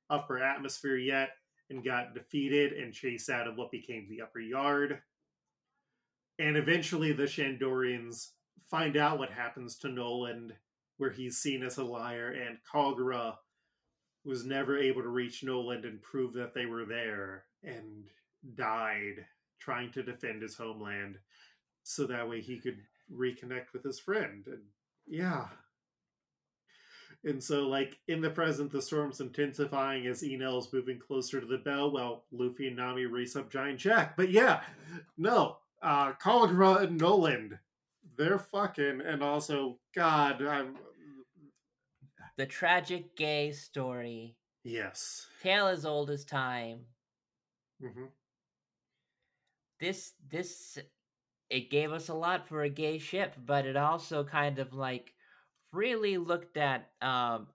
[0.08, 1.30] upper atmosphere yet
[1.68, 5.00] and got defeated and chased out of what became the upper yard.
[6.38, 8.30] And eventually the Shandorians
[8.68, 10.52] find out what happens to Noland,
[10.96, 13.36] where he's seen as a liar, and Kagura
[14.24, 18.04] was never able to reach Noland and prove that they were there and
[18.54, 19.24] died
[19.58, 21.16] trying to defend his homeland
[21.82, 22.78] so that way he could
[23.12, 24.44] reconnect with his friend.
[24.46, 24.62] And
[25.06, 25.46] yeah.
[27.22, 31.58] And so, like, in the present, the storm's intensifying as Enel's moving closer to the
[31.58, 34.16] bell while Luffy and Nami race up Giant Jack.
[34.16, 34.62] But yeah,
[35.18, 37.58] no, uh, Kagura and Noland,
[38.16, 40.76] they're fucking, and also, God, I'm.
[42.38, 44.36] The tragic gay story.
[44.64, 45.26] Yes.
[45.42, 46.80] Tale as old as time.
[47.80, 48.06] Hmm
[49.80, 50.78] This this
[51.50, 55.14] it gave us a lot for a gay ship, but it also kind of like
[55.72, 57.48] really looked at um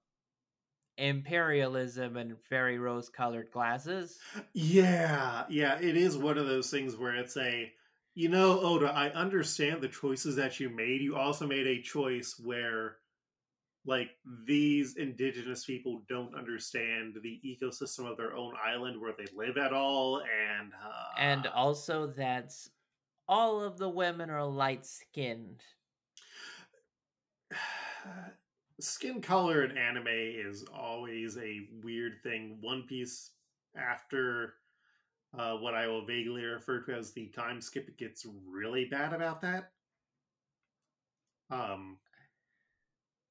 [0.98, 4.26] imperialism and very rose colored glasses.
[4.54, 7.72] Yeah, yeah, it is one of those things where it's a,
[8.16, 11.02] you know, Oda, I understand the choices that you made.
[11.02, 12.98] You also made a choice where
[13.86, 14.10] like
[14.46, 19.74] these indigenous people don't understand the ecosystem of their own island where they live at
[19.74, 22.52] all and uh, and also that
[23.28, 25.62] all of the women are light skinned
[28.80, 32.58] skin color in anime is always a weird thing.
[32.62, 33.32] One piece
[33.76, 34.56] after
[35.38, 39.12] uh, what i will vaguely refer to as the time skip it gets really bad
[39.12, 39.72] about that.
[41.50, 41.98] Um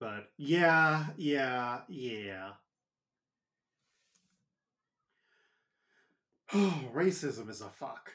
[0.05, 2.51] but yeah, yeah, yeah.
[6.95, 8.13] Racism is a fuck.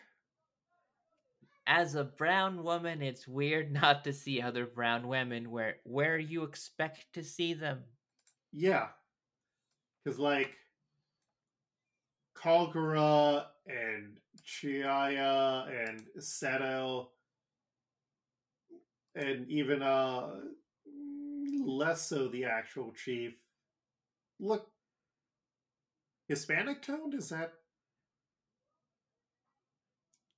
[1.66, 6.44] As a brown woman, it's weird not to see other brown women where where you
[6.44, 7.80] expect to see them.
[8.54, 8.90] Yeah.
[10.06, 10.52] Cause like
[12.38, 17.08] Kagura and Chihaya and Seto
[19.16, 20.28] and even uh
[21.60, 23.34] less so the actual chief.
[24.40, 24.70] Look,
[26.28, 27.14] Hispanic toned?
[27.14, 27.54] Is that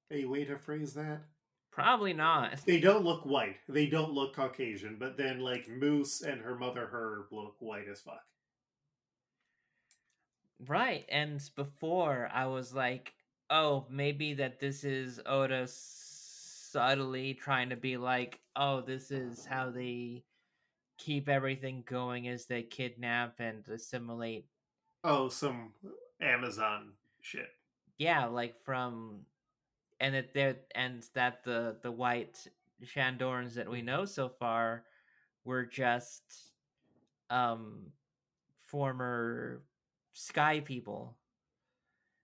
[0.10, 1.22] a way to phrase that?
[1.72, 2.60] Probably not.
[2.66, 3.58] They don't look white.
[3.68, 8.02] They don't look Caucasian, but then like Moose and her mother Herb look white as
[8.02, 8.24] fuck.
[10.68, 13.14] Right, and before I was like,
[13.50, 19.72] oh, maybe that this is Oda subtly trying to be like, oh, this is how
[19.72, 20.24] they
[21.02, 24.46] keep everything going as they kidnap and assimilate.
[25.04, 25.74] Oh, some
[26.22, 27.50] Amazon shit.
[27.98, 29.22] Yeah, like from
[30.00, 32.48] and that there and that the the white
[32.84, 34.84] Shandorans that we know so far
[35.44, 36.24] were just
[37.30, 37.88] um
[38.60, 39.64] former
[40.14, 41.18] sky people.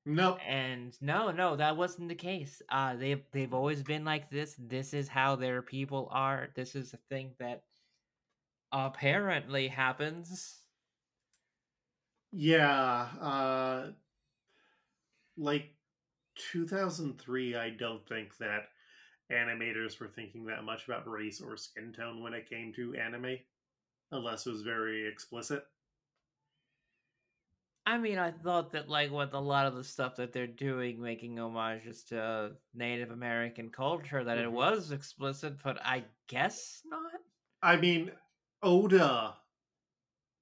[0.05, 0.39] Nope.
[0.47, 2.61] And no, no, that wasn't the case.
[2.69, 4.55] Uh they've they've always been like this.
[4.59, 6.49] This is how their people are.
[6.55, 7.63] This is a thing that
[8.71, 10.59] apparently happens.
[12.31, 13.91] Yeah, uh
[15.37, 15.71] like
[16.51, 18.69] 2003 I don't think that
[19.31, 23.37] animators were thinking that much about race or skin tone when it came to anime
[24.11, 25.63] unless it was very explicit.
[27.85, 31.01] I mean, I thought that like with a lot of the stuff that they're doing,
[31.01, 34.47] making homages to Native American culture, that mm-hmm.
[34.47, 37.21] it was explicit, but I guess not.
[37.63, 38.11] I mean,
[38.63, 39.35] Oda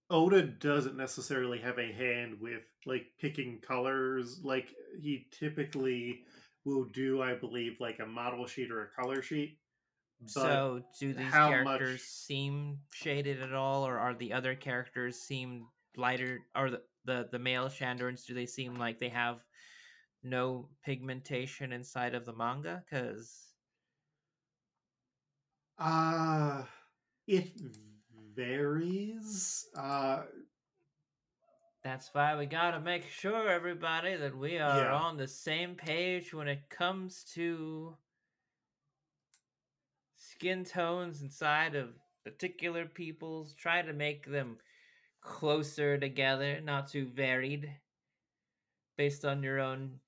[0.10, 4.40] Oda doesn't necessarily have a hand with like picking colors.
[4.44, 4.68] Like
[5.02, 6.22] he typically
[6.64, 9.58] will do, I believe, like a model sheet or a color sheet.
[10.26, 12.02] so, do these characters much...
[12.02, 16.40] seem shaded at all, or are the other characters seem lighter?
[16.56, 19.38] Or the the, the male Shandorans, do they seem like they have
[20.24, 22.84] no pigmentation inside of the manga?
[22.90, 23.42] Because
[25.78, 26.64] uh
[27.28, 27.52] it
[28.36, 29.68] varies.
[29.78, 30.24] Uh,
[31.84, 34.94] That's why we gotta make sure, everybody, that we are yeah.
[34.94, 37.96] on the same page when it comes to
[40.18, 41.90] skin tones inside of
[42.24, 43.54] particular peoples.
[43.54, 44.58] Try to make them
[45.22, 47.72] closer together, not too varied,
[48.98, 50.00] based on your own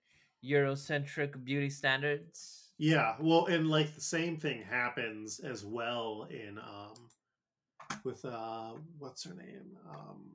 [0.44, 2.72] Eurocentric beauty standards.
[2.78, 6.94] Yeah, well, and like the same thing happens as well in um
[8.04, 9.78] with uh what's her name?
[9.90, 10.32] Um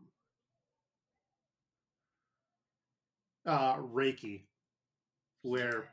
[3.44, 4.42] uh reiki
[5.42, 5.88] where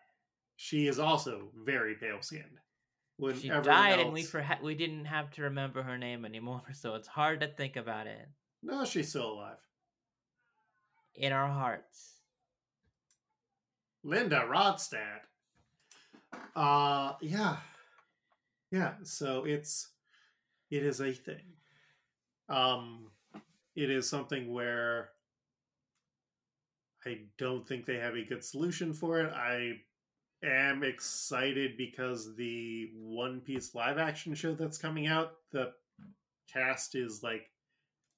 [0.56, 2.60] she is also very pale skinned
[3.18, 4.02] when she died else...
[4.02, 7.48] and we for we didn't have to remember her name anymore so it's hard to
[7.48, 8.28] think about it.
[8.64, 9.58] No she's still alive.
[11.16, 12.14] In our hearts.
[14.04, 15.22] Linda Ronstadt.
[16.56, 17.58] Uh yeah.
[18.72, 19.90] Yeah so it's
[20.70, 21.54] it is a thing.
[22.48, 23.12] Um,
[23.76, 25.10] it is something where
[27.06, 29.32] I don't think they have a good solution for it.
[29.34, 29.74] I
[30.44, 35.72] am excited because the One Piece live action show that's coming out, the
[36.52, 37.50] cast is like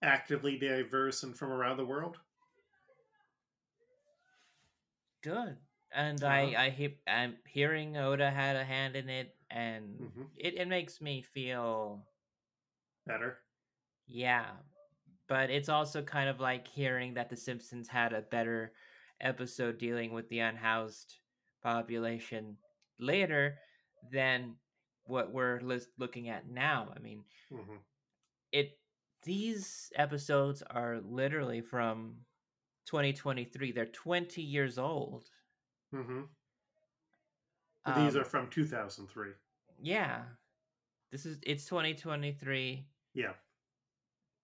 [0.02, 2.18] actively diverse and from around the world.
[5.24, 5.58] Good.
[5.94, 6.34] And uh-huh.
[6.34, 10.22] I, I he, I'm hearing Oda had a hand in it, and mm-hmm.
[10.38, 12.06] it, it makes me feel
[13.06, 13.38] better.
[14.08, 14.46] Yeah.
[15.28, 18.74] But it's also kind of like hearing that The Simpsons had a better
[19.22, 21.16] episode dealing with the unhoused
[21.64, 22.58] population
[23.00, 23.58] later
[24.12, 24.56] than
[25.06, 25.62] what we're
[25.98, 26.90] looking at now.
[26.96, 27.76] I mean, mm-hmm.
[28.52, 28.78] it
[29.24, 32.16] these episodes are literally from
[32.88, 33.72] 2023.
[33.72, 35.26] They're 20 years old.
[35.94, 36.22] Mm-hmm.
[37.86, 39.30] Um, these are from 2003.
[39.82, 40.22] Yeah.
[41.12, 42.86] This is it's 2023.
[43.14, 43.34] Yeah.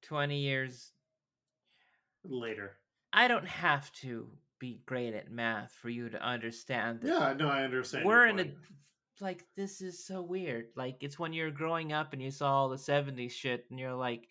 [0.03, 0.91] 20 years
[2.23, 2.77] later.
[3.13, 4.27] I don't have to
[4.59, 8.05] be great at math for you to understand that Yeah, no, I understand.
[8.05, 8.51] we're in a
[9.19, 10.67] like this is so weird.
[10.75, 13.95] Like it's when you're growing up and you saw all the 70s shit and you're
[13.95, 14.27] like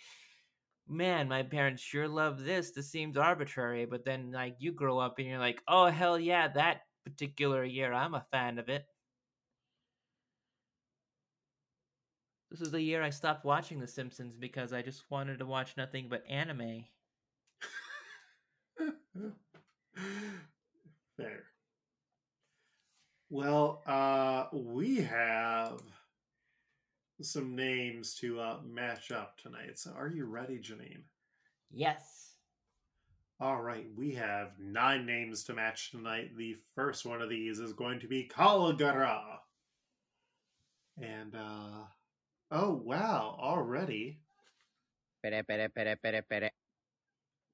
[0.89, 2.70] man, my parents sure love this.
[2.70, 6.47] This seems arbitrary, but then like you grow up and you're like, "Oh hell yeah,
[6.49, 8.87] that particular year I'm a fan of it."
[12.51, 15.76] This is the year I stopped watching The Simpsons because I just wanted to watch
[15.76, 16.84] nothing but anime.
[21.16, 21.44] Fair.
[23.30, 25.80] Well, uh, we have
[27.20, 29.78] some names to uh, match up tonight.
[29.78, 31.03] So, are you ready, Janine?
[31.72, 32.34] Yes.
[33.40, 36.30] All right, we have nine names to match tonight.
[36.36, 39.38] The first one of these is going to be Kalgara.
[40.99, 41.84] And, uh,
[42.51, 44.20] oh, wow, already.
[45.22, 46.51] Pere, pere, pere, pere, pere.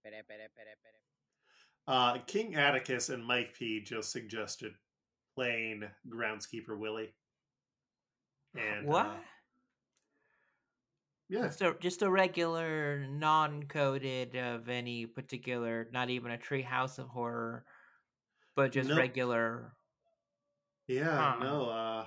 [0.05, 0.93] Pere, pere, pere, pere.
[1.87, 4.73] Uh, King Atticus and Mike P just suggested
[5.35, 7.15] playing Groundskeeper Willie.
[8.55, 9.07] And, what?
[9.07, 9.17] Uh,
[11.29, 16.99] yeah, Just a just a regular non-coded of any particular, not even a tree house
[16.99, 17.65] of horror,
[18.55, 18.99] but just Nope.
[18.99, 19.73] regular.
[20.89, 21.43] Yeah, Huh.
[21.43, 22.07] no, uh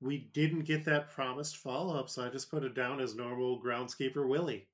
[0.00, 3.62] we didn't get that promised follow up, so I just put it down as normal
[3.62, 4.66] groundskeeper Willie.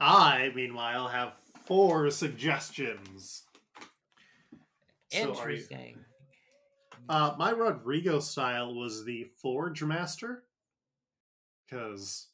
[0.00, 1.32] I, meanwhile, have
[1.66, 3.44] four suggestions.
[5.10, 5.98] So Interesting.
[7.08, 10.44] Uh my Rodrigo style was the Forge Master.
[11.70, 12.26] Cause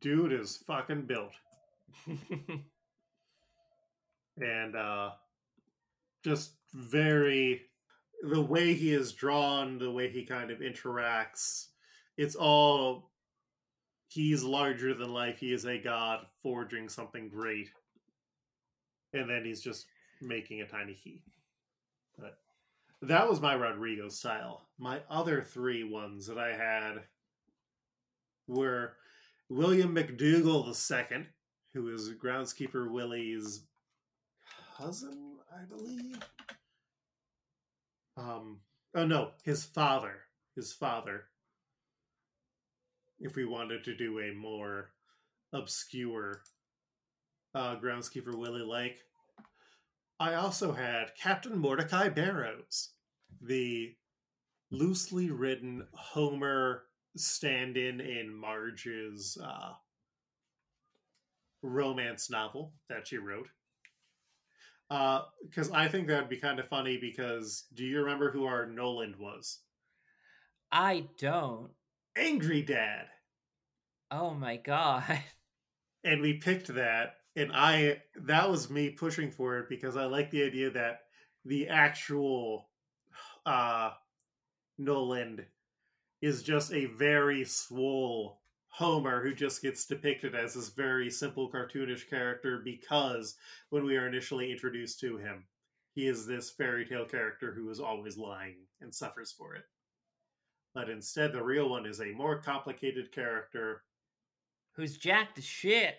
[0.00, 1.32] dude is fucking built.
[4.38, 5.10] and uh
[6.24, 7.65] just very
[8.22, 11.66] the way he is drawn the way he kind of interacts
[12.16, 13.10] it's all
[14.08, 17.68] he's larger than life he is a god forging something great
[19.12, 19.86] and then he's just
[20.20, 21.22] making a tiny key
[22.18, 22.38] but
[23.02, 27.02] that was my rodrigo style my other three ones that i had
[28.48, 28.94] were
[29.48, 31.26] william mcdougal ii
[31.74, 33.64] who is groundskeeper willie's
[34.76, 36.18] cousin, I believe.
[38.16, 38.60] Um,
[38.94, 40.14] oh no, his father.
[40.54, 41.24] His father.
[43.18, 44.90] If we wanted to do a more
[45.52, 46.42] obscure
[47.54, 48.98] uh, groundskeeper Willie like,
[50.18, 52.90] I also had Captain Mordecai Barrows,
[53.40, 53.94] the
[54.70, 56.84] loosely written Homer
[57.16, 59.72] stand-in in Marge's uh,
[61.62, 63.48] romance novel that she wrote
[64.88, 66.98] because I think that'd be kind of funny.
[66.98, 69.60] Because do you remember who our Noland was?
[70.70, 71.70] I don't.
[72.16, 73.06] Angry Dad,
[74.10, 75.20] Oh my god.
[76.04, 80.30] and we picked that, and I that was me pushing for it because I like
[80.30, 81.00] the idea that
[81.44, 82.68] the actual
[83.44, 83.90] uh
[84.78, 85.44] Noland
[86.22, 88.40] is just a very swole
[88.76, 93.36] Homer who just gets depicted as this very simple cartoonish character because
[93.70, 95.44] when we are initially introduced to him,
[95.94, 99.64] he is this fairy tale character who is always lying and suffers for it.
[100.74, 103.82] But instead, the real one is a more complicated character
[104.74, 105.96] Who's jacked as shit?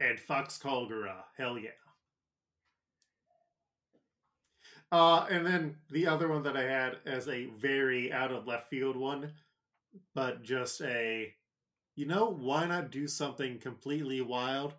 [0.00, 1.22] and Fox Colgara.
[1.36, 1.70] Hell yeah.
[4.90, 8.68] Uh, and then the other one that I had as a very out of left
[8.68, 9.32] field one,
[10.16, 11.32] but just a,
[11.94, 14.74] you know, why not do something completely wild?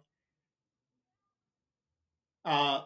[2.44, 2.82] Uh,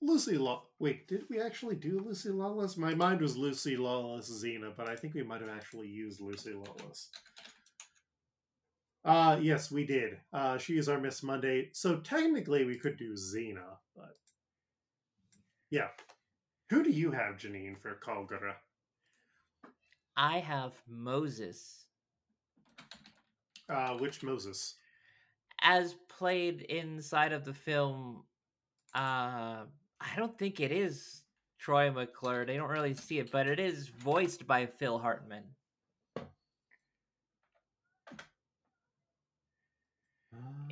[0.00, 0.64] Lucy Law.
[0.78, 2.76] Wait, did we actually do Lucy Lawless?
[2.76, 6.52] My mind was Lucy Lawless Xena, but I think we might have actually used Lucy
[6.52, 7.10] Lawless.
[9.04, 10.18] Uh, yes, we did.
[10.32, 11.70] Uh, she is our Miss Monday.
[11.72, 14.16] So technically we could do Xena, but
[15.70, 15.88] yeah.
[16.70, 18.54] Who do you have, Janine, for Kalgara?
[20.16, 21.84] I have Moses
[23.68, 24.76] Uh, which Moses?
[25.62, 28.24] as played inside of the film.
[28.94, 29.64] Uh,
[30.00, 31.22] I don't think it is
[31.58, 32.44] Troy McClure.
[32.44, 35.44] They don't really see it, but it is voiced by Phil Hartman.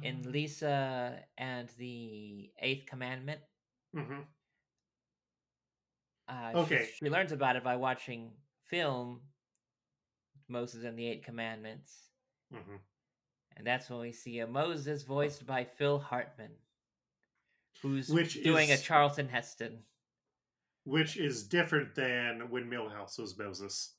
[0.03, 3.41] in Lisa and the Eighth Commandment.
[3.95, 4.21] hmm
[6.29, 6.87] Uh, Okay.
[6.87, 8.33] She, she learns about it by watching
[8.67, 9.21] film
[10.49, 12.11] Moses and the Eight Commandments,
[12.53, 12.77] hmm
[13.57, 16.53] and that's when we see a Moses voiced by Phil Hartman,
[17.83, 19.85] who's Which doing is- a Charlton Heston.
[20.85, 23.95] Which is different than when Milhouse was Moses.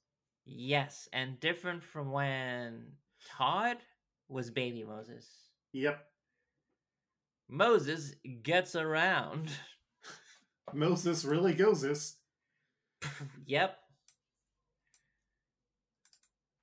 [0.46, 2.98] Yes, and different from when
[3.38, 3.78] Todd
[4.28, 5.30] was baby Moses.
[5.72, 6.04] Yep.
[7.48, 9.52] Moses gets around.
[10.74, 12.18] Moses really goes this.
[13.46, 13.78] yep.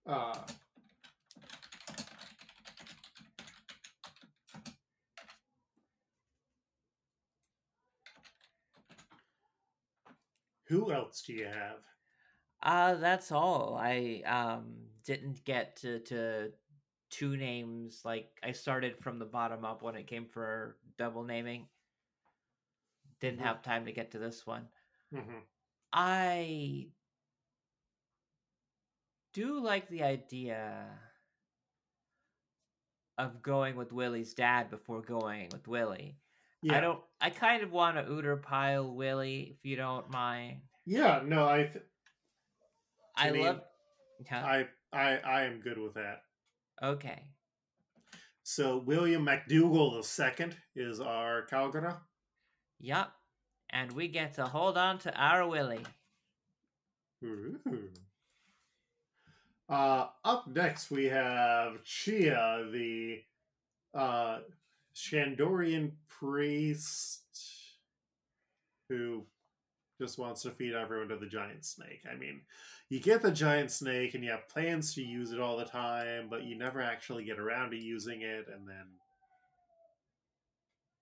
[0.07, 0.34] Uh,
[10.70, 11.84] who else do you have?
[12.62, 13.76] Uh that's all.
[13.80, 16.52] I um didn't get to to
[17.10, 21.68] two names like I started from the bottom up when it came for double naming.
[23.20, 23.44] Didn't Mhm.
[23.44, 24.68] have time to get to this one.
[25.12, 25.40] hmm
[25.92, 26.90] I
[29.32, 31.00] do like the idea
[33.18, 36.18] of going with Willie's dad before going with Willie.
[36.62, 36.76] Yeah.
[36.78, 37.00] I don't.
[37.20, 40.61] I kind of want to Uter pile Willie, if you don't mind.
[40.86, 41.22] Yeah.
[41.24, 41.64] No, I.
[41.64, 41.84] Th-
[43.16, 43.61] I mean, love.
[44.28, 44.36] Huh?
[44.36, 44.66] I.
[44.92, 45.16] I.
[45.18, 46.22] I am good with that.
[46.82, 47.24] okay.
[48.42, 51.98] So William McDougall II is our Calgara.
[52.80, 53.12] Yup.
[53.70, 55.84] And we get to hold on to our Willie.
[57.24, 57.61] Ooh.
[59.68, 63.20] Uh, up next, we have Chia, the
[63.94, 64.38] uh,
[64.95, 67.78] Shandorian priest
[68.88, 69.26] who
[69.99, 72.05] just wants to feed everyone to the giant snake.
[72.11, 72.43] I mean,
[72.88, 76.28] you get the giant snake and you have plans to use it all the time,
[76.28, 78.86] but you never actually get around to using it, and then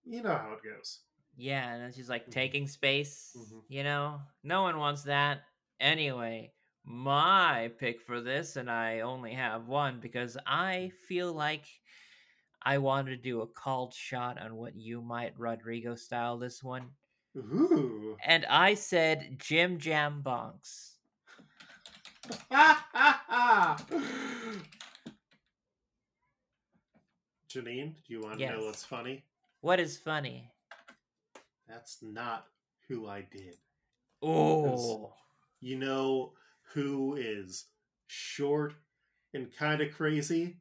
[0.05, 1.01] you know how it goes.
[1.37, 2.33] Yeah, and then she's like Mhm.
[2.33, 3.33] taking space.
[3.37, 3.63] Mhm.
[3.69, 5.43] You know, no one wants that.
[5.81, 11.67] Anyway, my pick for this, and I only have one because I feel like
[12.63, 16.87] I wanted to do a called shot on what you might Rodrigo style this one.
[17.37, 18.17] Ooh.
[18.25, 20.95] And I said Jim Jam Bonks.
[27.49, 29.25] Janine, do you want to know what's funny?
[29.61, 30.51] What is funny?
[31.69, 32.47] That's not
[32.89, 33.57] who I did.
[34.23, 35.13] Oh,
[35.61, 36.33] You know
[36.73, 37.67] who is
[38.07, 38.75] short
[39.35, 40.57] and kind of crazy?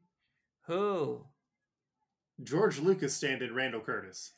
[0.66, 1.24] who?
[2.42, 4.32] George Lucas stand in Randall Curtis.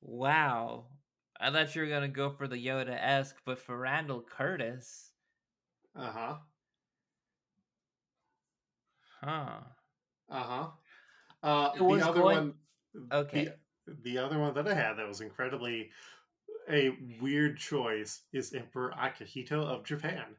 [0.00, 0.86] Wow.
[1.38, 5.12] I thought you were gonna go for the Yoda esque, but for Randall Curtis,
[5.94, 6.36] Uh-huh.
[9.22, 9.60] huh?
[10.28, 10.70] Uh-huh.
[11.42, 12.54] Uh It the other going- one
[13.12, 13.44] Okay.
[13.86, 15.90] The, the other one that I had that was incredibly
[16.68, 16.90] a
[17.20, 20.36] weird choice is Emperor Akihito of Japan.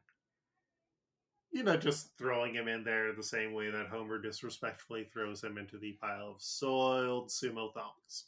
[1.50, 5.56] You know, just throwing him in there the same way that Homer disrespectfully throws him
[5.58, 8.26] into the pile of soiled sumo thongs.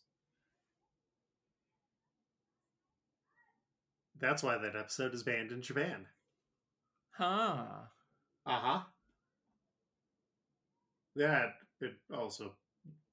[4.18, 6.06] That's why that episode is banned in Japan.
[7.12, 7.86] Huh.
[8.46, 8.80] Uh huh.
[11.16, 12.52] That it also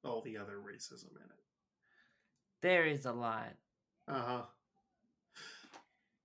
[0.03, 1.43] all the other racism in it.
[2.61, 3.53] There is a lot.
[4.07, 4.43] Uh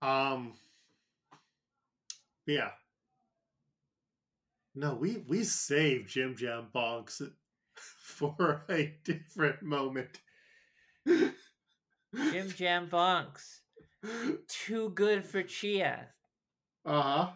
[0.02, 0.08] huh.
[0.08, 0.54] Um.
[2.46, 2.70] Yeah.
[4.74, 7.20] No, we we saved Jim Jam Bonks
[7.74, 10.20] for a different moment.
[11.06, 13.60] Jim Jam Bonks.
[14.48, 16.08] Too good for Chia.
[16.84, 17.30] Uh huh.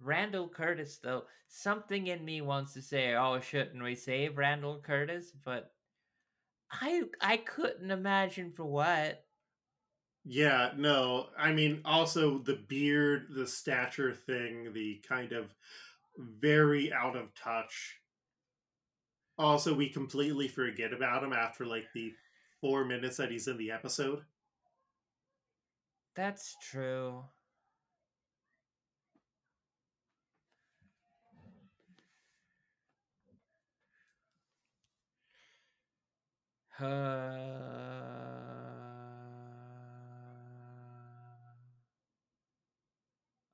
[0.00, 5.32] Randall Curtis, though, something in me wants to say, "Oh, shouldn't we save Randall Curtis?"
[5.44, 5.72] But
[6.70, 9.24] I I couldn't imagine for what.
[10.24, 11.30] Yeah, no.
[11.36, 15.54] I mean, also the beard, the stature thing, the kind of
[16.18, 18.00] very out of touch.
[19.38, 22.14] Also, we completely forget about him after like the
[22.60, 24.24] four minutes that he's in the episode.
[26.14, 27.24] That's true.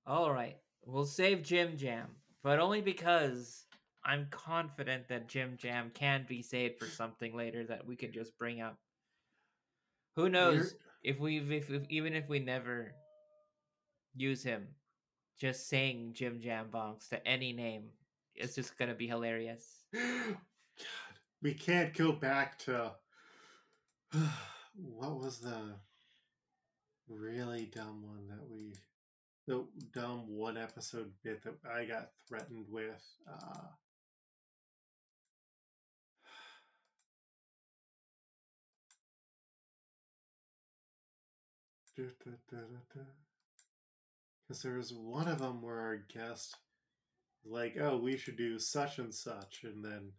[0.07, 2.07] All right, we'll save Jim Jam,
[2.45, 3.67] but only because
[4.05, 8.39] I'm confident that Jim Jam can be saved for something later that we could just
[8.39, 8.79] bring up.
[10.15, 10.71] Who knows You're-
[11.03, 12.95] if we if, if even if we never
[14.15, 14.69] use him,
[15.41, 17.91] just saying Jim Jam Bonks to any name,
[18.37, 19.85] it's just gonna be hilarious.
[19.93, 20.37] God,
[21.43, 22.93] we can't go back to
[24.75, 25.75] what was the
[27.09, 28.75] really dumb one that we
[29.47, 33.03] the dumb one episode bit that I got threatened with.
[33.29, 33.69] Uh,
[44.49, 46.57] because there was one of them where our guest
[47.49, 50.13] like, oh, we should do such and such, and then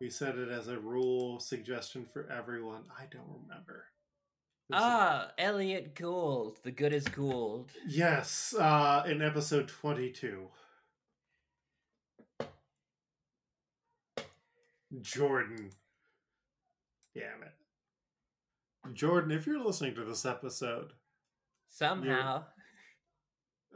[0.00, 2.84] we set it as a rule suggestion for everyone.
[2.96, 3.86] I don't remember.
[4.68, 6.58] It was a- Ah, Elliot Gould.
[6.64, 7.70] The good is Gould.
[7.86, 10.48] yes, uh, in episode twenty-two.
[15.00, 15.70] Jordan.
[17.14, 18.94] Damn it.
[18.94, 20.92] Jordan, if you're listening to this episode,
[21.68, 22.44] Somehow.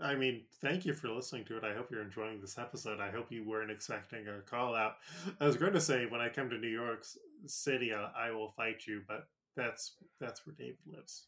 [0.00, 1.64] I mean, thank you for listening to it.
[1.64, 3.00] I hope you're enjoying this episode.
[3.00, 4.94] I hope you weren't expecting a call out.
[5.40, 7.04] I was going to say when I come to New York
[7.46, 9.26] City, I, I will fight you, but
[9.56, 11.26] that's that's where David lives.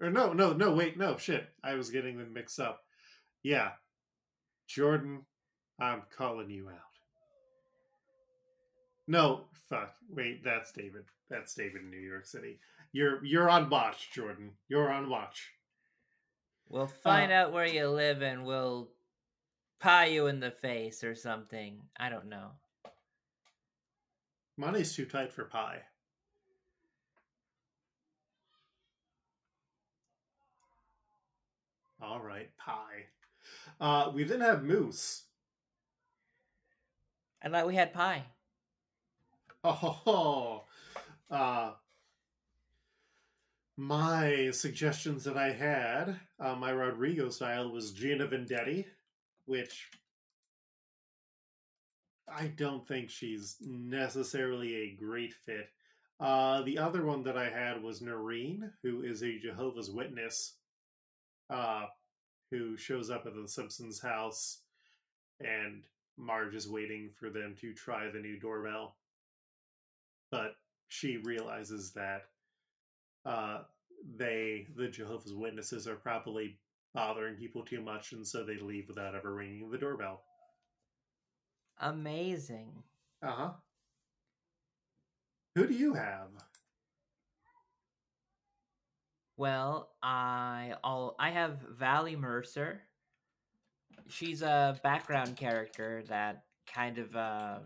[0.00, 1.48] Or no, no, no, wait, no, shit.
[1.62, 2.80] I was getting them mixed up.
[3.42, 3.70] Yeah,
[4.66, 5.26] Jordan,
[5.80, 6.78] I'm calling you out.
[9.06, 9.94] No, fuck.
[10.08, 11.04] Wait, that's David.
[11.28, 12.58] That's David in New York City.
[12.92, 14.52] You're you're on watch, Jordan.
[14.68, 15.50] You're on watch.
[16.68, 18.88] We'll uh, find out where you live and we'll
[19.80, 21.80] pie you in the face or something.
[21.98, 22.52] I don't know.
[24.56, 25.82] Money's too tight for pie.
[32.02, 33.06] All right, pie.
[33.80, 35.22] Uh, we then have moose.
[37.40, 38.24] I thought we had pie.
[39.62, 40.64] Oh,
[41.30, 41.72] uh,
[43.76, 48.84] my suggestions that I had, uh, my Rodrigo style was Gina Vendetti,
[49.46, 49.88] which
[52.28, 55.68] I don't think she's necessarily a great fit.
[56.18, 60.54] Uh, the other one that I had was Noreen, who is a Jehovah's Witness,
[61.52, 61.86] uh,
[62.50, 64.62] who shows up at the Simpsons house,
[65.40, 65.84] and
[66.16, 68.96] Marge is waiting for them to try the new doorbell.
[70.30, 70.56] But
[70.88, 72.22] she realizes that
[73.26, 73.60] uh,
[74.16, 76.58] they, the Jehovah's Witnesses, are probably
[76.94, 80.22] bothering people too much, and so they leave without ever ringing the doorbell.
[81.80, 82.70] Amazing.
[83.22, 83.50] Uh huh.
[85.54, 86.28] Who do you have?
[89.42, 92.80] Well, I all I have Valley Mercer.
[94.06, 97.58] She's a background character that kind of uh,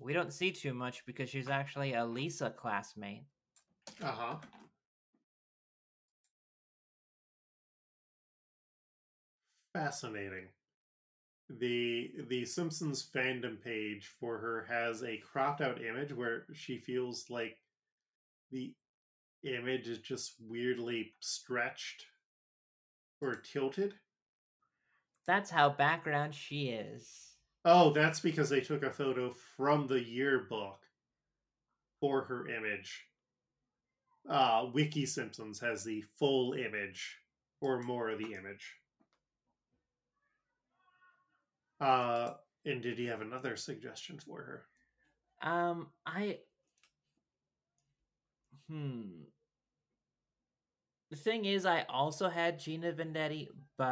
[0.00, 3.24] we don't see too much because she's actually a Lisa classmate.
[4.02, 4.36] Uh huh.
[9.74, 10.46] Fascinating.
[11.50, 17.28] The the Simpsons fandom page for her has a cropped out image where she feels
[17.28, 17.58] like
[18.50, 18.72] the
[19.42, 22.06] image is just weirdly stretched
[23.20, 23.94] or tilted.
[25.26, 27.28] That's how background she is.
[27.64, 30.80] Oh, that's because they took a photo from the yearbook
[32.00, 33.04] for her image.
[34.28, 37.16] Uh, Wiki Simpsons has the full image
[37.60, 38.74] or more of the image.
[41.80, 42.34] Uh,
[42.64, 45.50] and did you have another suggestion for her?
[45.50, 46.38] Um, I.
[48.70, 49.22] Hmm.
[51.10, 53.48] The thing is, I also had Gina Vendetti,
[53.78, 53.86] but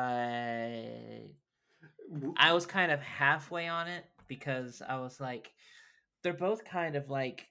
[2.36, 5.52] I was kind of halfway on it because I was like,
[6.22, 7.46] they're both kind of like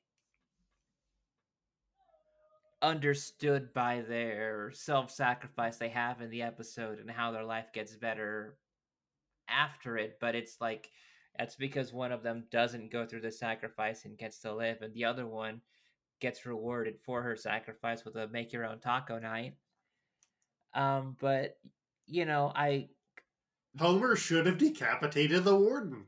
[2.82, 7.96] understood by their self sacrifice they have in the episode and how their life gets
[7.96, 8.58] better
[9.50, 10.18] after it.
[10.22, 10.92] But it's like,
[11.40, 14.94] that's because one of them doesn't go through the sacrifice and gets to live, and
[14.94, 15.62] the other one
[16.20, 19.56] gets rewarded for her sacrifice with a make your own taco night.
[20.74, 21.58] Um, but
[22.08, 22.90] you know, I
[23.78, 26.06] Homer should have decapitated the warden.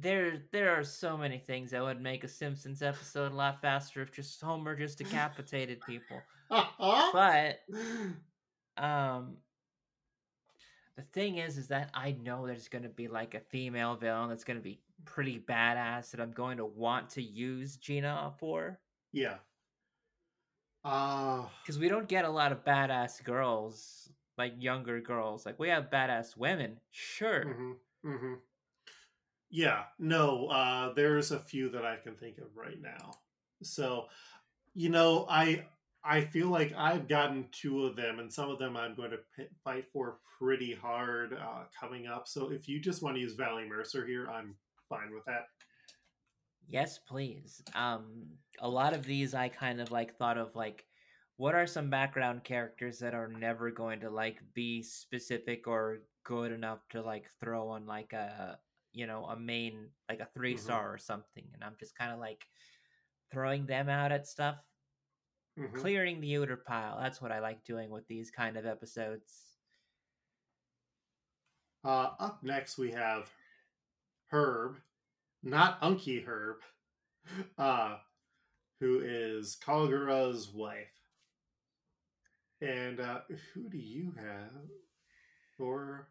[0.00, 4.00] there there are so many things that would make a Simpsons episode a lot faster
[4.02, 6.20] if just Homer just decapitated people.
[7.12, 7.58] But
[8.78, 9.36] um
[10.98, 14.28] the thing is is that I know there's going to be like a female villain
[14.28, 18.80] that's going to be pretty badass that I'm going to want to use Gina for
[19.12, 19.36] yeah.
[20.84, 25.46] Uh, cuz we don't get a lot of badass girls like younger girls.
[25.46, 27.44] Like we have badass women, sure.
[27.44, 27.72] hmm
[28.02, 28.34] hmm
[29.50, 33.12] Yeah, no, uh, there's a few that I can think of right now.
[33.62, 34.08] So,
[34.74, 35.66] you know, I
[36.08, 39.18] I feel like I've gotten two of them, and some of them I'm going to
[39.36, 42.26] p- fight for pretty hard uh, coming up.
[42.28, 44.56] So, if you just want to use Valley Mercer here, I'm
[44.88, 45.44] fine with that.
[46.66, 47.62] Yes, please.
[47.74, 50.86] Um, a lot of these I kind of like thought of like,
[51.36, 56.52] what are some background characters that are never going to like be specific or good
[56.52, 58.58] enough to like throw on like a
[58.92, 60.58] you know a main like a 3 Mhm.
[60.58, 62.44] star or something, and I'm just kind of like
[63.30, 64.58] throwing them out at stuff,
[65.58, 65.74] Mhm.
[65.74, 66.98] clearing the outer pile.
[67.00, 69.56] That's what I like doing with these kind of episodes.
[71.84, 73.30] Uh, up next, we have
[74.28, 74.80] Herb,
[75.42, 76.58] not Unky Herb,
[77.58, 77.98] uh,
[78.80, 80.86] who is Kagura's wife.
[82.60, 83.20] And uh,
[83.54, 84.68] who do you have
[85.56, 86.08] for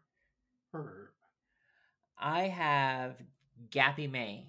[0.72, 1.10] Herb?
[2.18, 3.16] I have
[3.70, 4.46] Gappy May.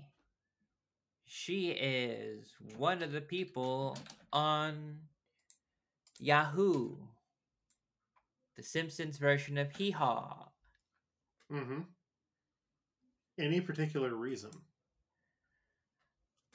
[1.31, 3.95] She is one of the people
[4.33, 4.97] on
[6.19, 6.95] Yahoo,
[8.55, 10.47] the Simpsons version of Hee Haw.
[11.53, 11.81] Mm-hmm.
[13.37, 14.49] Any particular reason?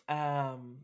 [0.09, 0.79] Um,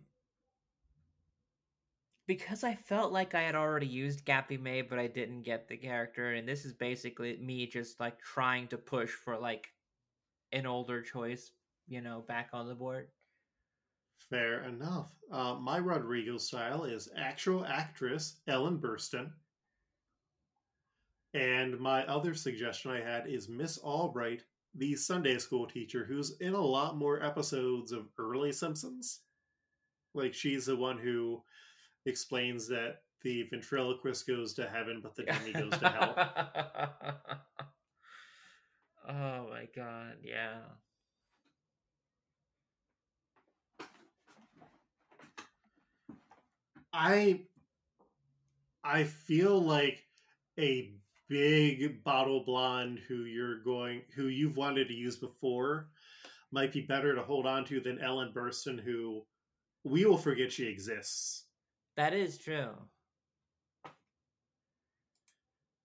[2.29, 5.77] because I felt like I had already used Gappy May, but I didn't get the
[5.77, 9.67] character, and this is basically me just like trying to push for like
[10.53, 11.51] an older choice,
[11.89, 13.09] you know, back on the board.
[14.29, 15.11] Fair enough.
[15.33, 19.31] Uh, my Rodrigo style is actual actress Ellen Burstyn.
[21.33, 24.45] And my other suggestion I had is Miss Albright,
[24.75, 29.21] the Sunday school teacher, who's in a lot more episodes of early Simpsons.
[30.13, 31.43] Like, she's the one who
[32.07, 36.15] explains that the ventriloquist goes to heaven, but the dummy goes to hell.
[39.09, 40.59] oh my god, yeah.
[46.93, 47.41] I
[48.83, 50.05] I feel like
[50.59, 50.93] a
[51.29, 55.89] big bottle blonde who you're going who you've wanted to use before
[56.51, 59.25] might be better to hold on to than Ellen Burstyn who
[59.85, 61.45] we will forget she exists.
[61.97, 62.71] That is true.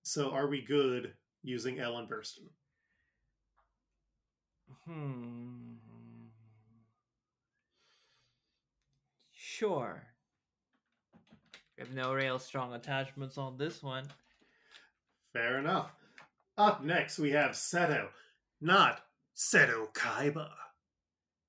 [0.03, 2.49] So are we good using Ellen Burstyn?
[4.85, 5.75] Hmm.
[9.31, 10.03] Sure.
[11.77, 14.05] We have no real strong attachments on this one.
[15.33, 15.91] Fair enough.
[16.57, 18.07] Up next we have Seto,
[18.61, 19.01] not
[19.35, 20.49] Seto Kaiba.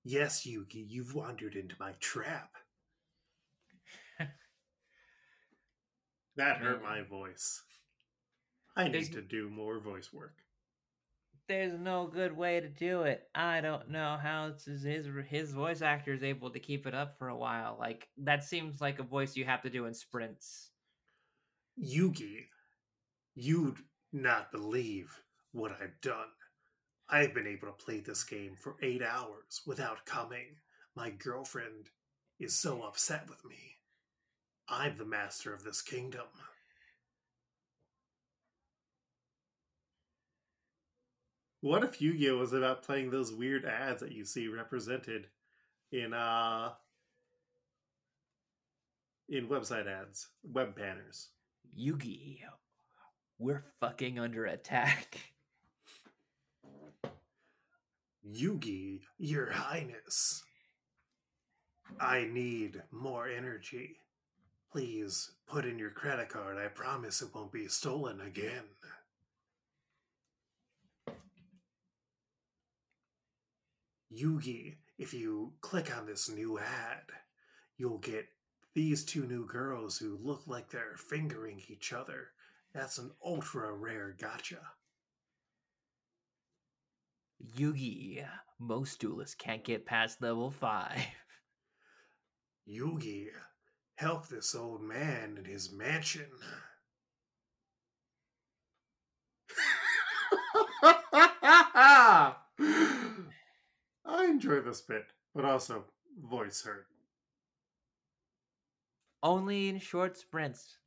[0.03, 2.51] Yes, Yugi, you've wandered into my trap.
[6.37, 6.85] that hurt mm.
[6.85, 7.62] my voice.
[8.77, 10.35] I need to do more voice work.
[11.49, 13.28] There's no good way to do it.
[13.34, 17.28] I don't know how his, his voice actor is able to keep it up for
[17.28, 17.76] a while.
[17.78, 20.70] Like that seems like a voice you have to do in sprints.
[21.80, 22.47] Yugi,
[23.34, 23.78] you'd
[24.12, 25.20] not believe
[25.53, 26.32] what I've done.
[27.09, 30.57] I've been able to play this game for eight hours without coming.
[30.97, 31.90] My girlfriend
[32.40, 33.76] is so upset with me.
[34.68, 36.26] I'm the master of this kingdom.
[41.67, 45.27] What if Yu-Gi-Oh was about playing those weird ads that you see represented
[45.91, 46.71] in uh
[49.29, 51.31] in website ads, web banners?
[51.77, 52.39] Yugi,
[53.37, 55.19] we're fucking under attack.
[58.25, 60.45] Yugi, your highness.
[61.99, 63.97] I need more energy.
[64.71, 66.59] Please put in your credit card.
[66.59, 68.62] I promise it won't be stolen again.
[74.17, 77.03] Yugi, if you click on this new ad,
[77.77, 78.27] you'll get
[78.75, 82.29] these two new girls who look like they're fingering each other.
[82.73, 84.61] That's an ultra rare gotcha.
[87.59, 88.25] Yugi,
[88.59, 90.99] most duelists can't get past level 5.
[92.69, 93.27] Yugi,
[93.97, 96.31] help this old man in his mansion.
[104.17, 105.05] I enjoy this bit,
[105.35, 105.85] but also
[106.19, 106.87] voice hurt.
[109.23, 110.79] Only in short sprints.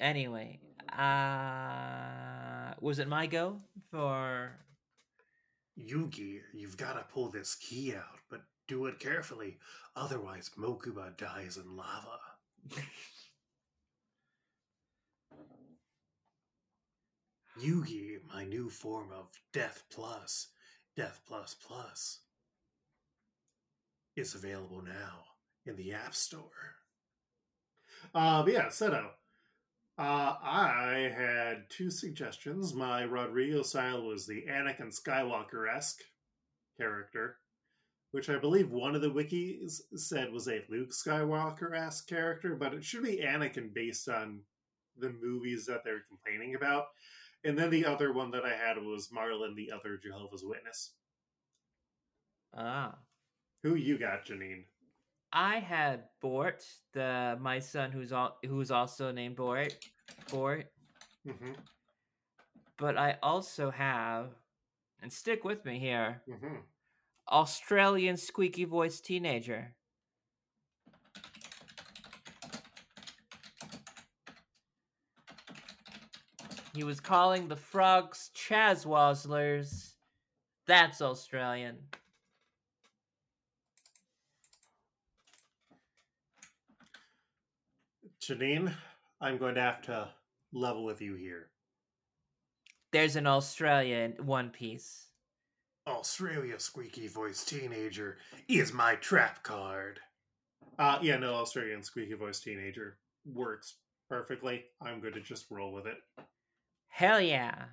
[0.00, 0.60] Anyway,
[0.92, 4.52] uh was it my go for
[5.80, 9.56] Yugi, you've got to pull this key out, but do it carefully,
[9.96, 12.20] otherwise Mokuba dies in lava.
[17.62, 20.48] Yugi, my new form of Death Plus,
[20.96, 22.20] Death Plus Plus,
[24.16, 25.24] is available now
[25.66, 26.76] in the App Store.
[28.14, 29.06] Uh, but yeah, Seto.
[29.96, 32.74] Uh, I had two suggestions.
[32.74, 36.00] My Rodrigo style was the Anakin Skywalker esque
[36.76, 37.36] character,
[38.10, 42.74] which I believe one of the wikis said was a Luke Skywalker esque character, but
[42.74, 44.40] it should be Anakin based on
[44.98, 46.86] the movies that they're complaining about.
[47.44, 50.92] And then the other one that I had was Marlon, the other Jehovah's Witness.
[52.56, 52.96] Ah.
[53.64, 54.64] Who you got, Janine?
[55.32, 59.74] I had Bort, the my son who's all who's also named Bort,
[60.30, 60.66] Bort.
[61.26, 61.52] Mm-hmm.
[62.76, 64.32] But I also have,
[65.00, 66.56] and stick with me here, Mm-hmm.
[67.32, 69.74] Australian squeaky voice teenager.
[76.74, 79.94] He was calling the frogs Chaswazzlers.
[80.66, 81.78] That's Australian.
[88.26, 88.72] Janine,
[89.20, 90.08] I'm going to have to
[90.52, 91.48] level with you here.
[92.92, 95.08] There's an Australia in One Piece.
[95.86, 98.16] Australia squeaky voice teenager
[98.48, 100.00] is my trap card.
[100.78, 102.96] Uh yeah, no, Australian squeaky voice teenager
[103.26, 103.74] works
[104.08, 104.64] perfectly.
[104.80, 105.98] I'm going to just roll with it.
[106.88, 107.64] Hell yeah.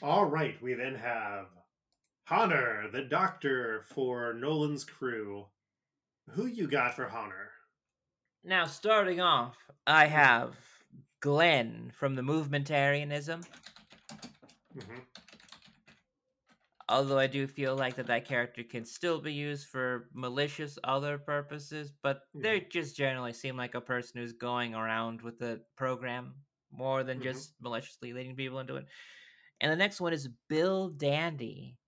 [0.00, 1.46] All right, we then have
[2.30, 5.46] Honor, the doctor for Nolan's crew.
[6.30, 7.50] Who you got for Honor?
[8.42, 9.56] Now, starting off,
[9.86, 10.54] I have
[11.20, 13.44] Glenn from the Movementarianism.
[14.72, 14.98] hmm
[16.86, 21.16] Although I do feel like that that character can still be used for malicious other
[21.16, 26.34] purposes, but they just generally seem like a person who's going around with the program
[26.70, 27.22] more than Mhm.
[27.22, 28.86] just maliciously leading people into it.
[29.62, 31.78] And the next one is Bill Dandy.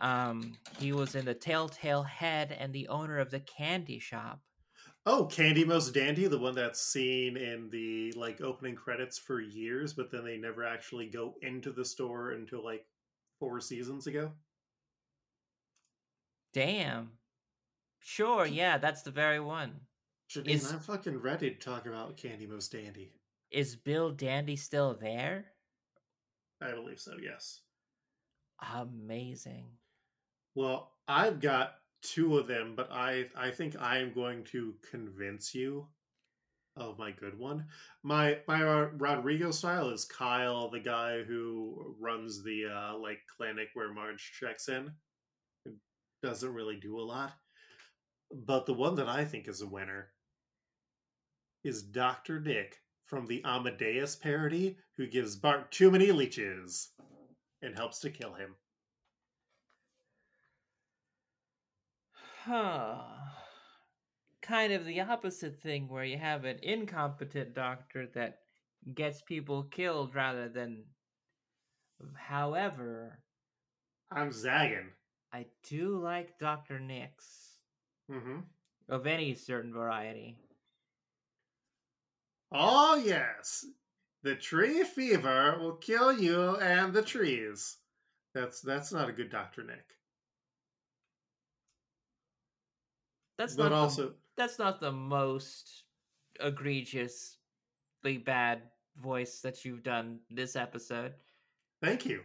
[0.00, 4.40] Um, he was in the Telltale Head and the owner of the candy shop.
[5.06, 9.92] Oh, Candy Most Dandy, the one that's seen in the like opening credits for years,
[9.92, 12.86] but then they never actually go into the store until like
[13.38, 14.32] four seasons ago.
[16.54, 17.10] Damn.
[18.00, 19.72] Sure, yeah, that's the very one.
[20.30, 23.12] Janine, Is- I'm fucking ready to talk about Candy Most Dandy.
[23.50, 25.46] Is Bill Dandy still there?
[26.62, 27.60] I believe so, yes.
[28.74, 29.66] Amazing.
[30.54, 35.54] Well, I've got two of them, but I I think I am going to convince
[35.54, 35.88] you
[36.76, 37.66] of my good one.
[38.02, 43.92] My my Rodrigo style is Kyle, the guy who runs the uh, like clinic where
[43.92, 44.92] Marge checks in.
[45.66, 45.74] It
[46.22, 47.32] doesn't really do a lot,
[48.32, 50.10] but the one that I think is a winner
[51.64, 56.90] is Doctor Nick from the Amadeus parody, who gives Bart too many leeches
[57.62, 58.54] and helps to kill him.
[62.44, 63.02] Huh.
[64.42, 68.40] Kind of the opposite thing where you have an incompetent doctor that
[68.94, 70.84] gets people killed rather than.
[72.14, 73.18] However,
[74.10, 74.90] I'm zagging.
[75.32, 76.78] I do like Dr.
[76.78, 77.58] Nicks
[78.10, 78.40] Mm-hmm.
[78.90, 80.36] of any certain variety.
[82.52, 83.64] Oh yes,
[84.22, 87.78] the tree fever will kill you and the trees.
[88.34, 89.94] That's that's not a good Doctor Nick.
[93.38, 95.84] That's but not also, the, that's not the most
[96.40, 98.62] egregiously bad
[98.96, 101.14] voice that you've done this episode.
[101.82, 102.22] thank you.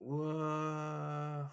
[0.00, 1.46] Whoa.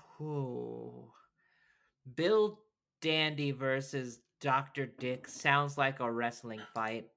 [2.16, 2.60] Bill
[3.02, 4.88] Dandy versus Dr.
[4.88, 7.08] Dick sounds like a wrestling fight.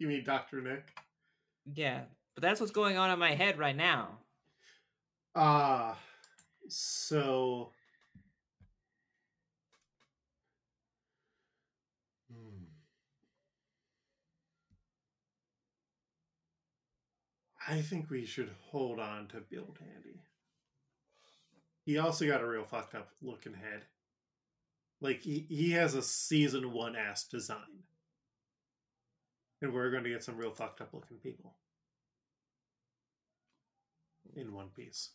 [0.00, 0.88] You mean Doctor Nick?
[1.72, 2.00] Yeah,
[2.34, 4.18] but that's what's going on in my head right now.
[5.36, 5.96] Ah,
[6.68, 7.72] so.
[12.32, 12.64] Hmm.
[17.68, 20.20] I think we should hold on to Bill Dandy.
[21.84, 23.82] He also got a real fucked up looking head.
[25.00, 27.84] Like he, he has a season one ass design.
[29.62, 31.54] And we're going to get some real fucked up looking people
[34.36, 35.10] in One Piece.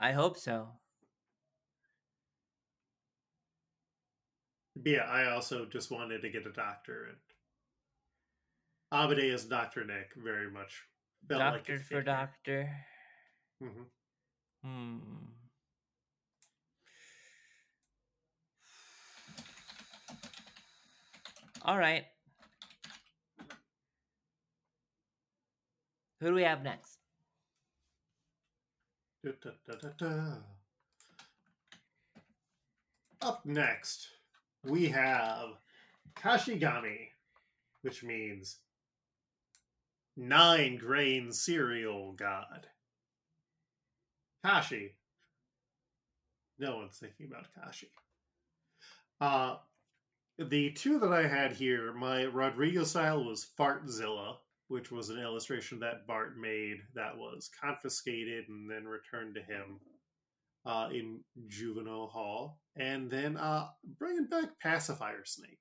[0.00, 0.68] I hope so.
[4.84, 7.16] Yeah, I also just wanted to get a doctor, and
[8.92, 10.84] Amadeus Doctor Nick very much
[11.28, 12.70] felt like doctor it for doctor.
[13.60, 13.82] hmm
[14.62, 14.98] Hmm.
[21.62, 22.06] All right.
[26.20, 26.97] Who do we have next?
[33.20, 34.08] Up next,
[34.64, 35.50] we have
[36.16, 37.08] Kashigami,
[37.82, 38.58] which means
[40.16, 42.66] nine grain cereal god.
[44.44, 44.94] Kashi.
[46.58, 47.90] No one's thinking about Kashi.
[49.20, 49.56] Uh,
[50.38, 54.36] The two that I had here, my Rodrigo style was Fartzilla,
[54.68, 59.80] which was an illustration that Bart made that was confiscated and then returned to him
[60.66, 62.60] uh, in Juvenile Hall.
[62.76, 65.58] And then uh, bringing back Pacifier Snake.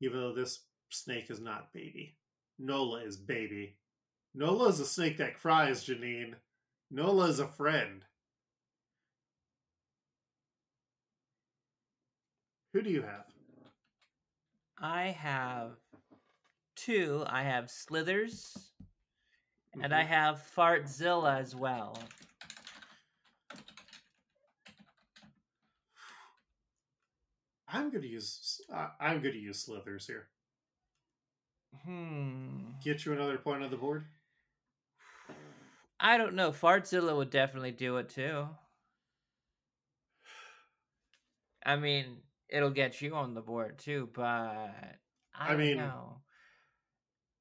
[0.00, 2.16] Even though this snake is not baby.
[2.58, 3.76] Nola is baby.
[4.34, 6.34] Nola is a snake that cries, Janine.
[6.90, 8.02] Nola is a friend.
[12.72, 13.26] Who do you have?
[14.80, 15.76] I have
[16.76, 17.24] two.
[17.26, 18.72] I have Slithers,
[19.82, 20.08] and I Mhm.
[20.08, 21.96] have Fartzilla as well.
[27.68, 28.60] I'm going to use.
[28.72, 30.28] Uh, I'm to use Slithers here.
[31.84, 32.70] Hmm.
[32.82, 34.04] Get you another point on the board.
[35.98, 36.50] I don't know.
[36.52, 38.46] Fartzilla would definitely do it too.
[41.66, 42.18] I mean,
[42.48, 44.94] it'll get you on the board too, but I,
[45.34, 46.20] I don't mean- know.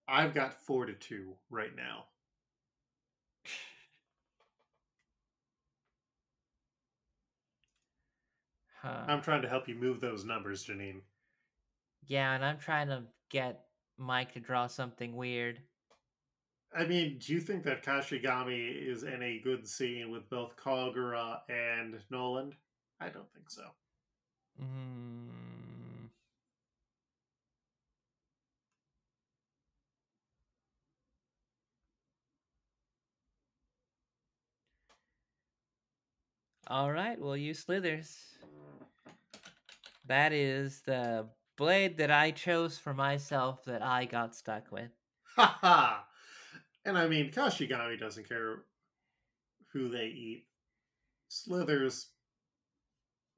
[0.07, 2.05] I've got four to two right now.
[8.81, 9.05] Huh.
[9.07, 11.01] I'm trying to help you move those numbers, Janine.
[12.05, 13.65] yeah, and I'm trying to get
[13.97, 15.59] Mike to draw something weird.
[16.75, 21.39] I mean, do you think that Kashigami is in a good scene with both Kagura
[21.47, 22.55] and Noland?
[22.99, 23.63] I don't think so.
[24.61, 25.32] Mm.
[36.73, 38.17] All right, we'll use slithers.
[40.07, 44.89] That is the blade that I chose for myself that I got stuck with.
[45.35, 46.07] Ha ha!
[46.83, 48.63] And I mean, Kashigami doesn't care
[49.71, 50.47] who they eat.
[51.27, 52.07] Slithers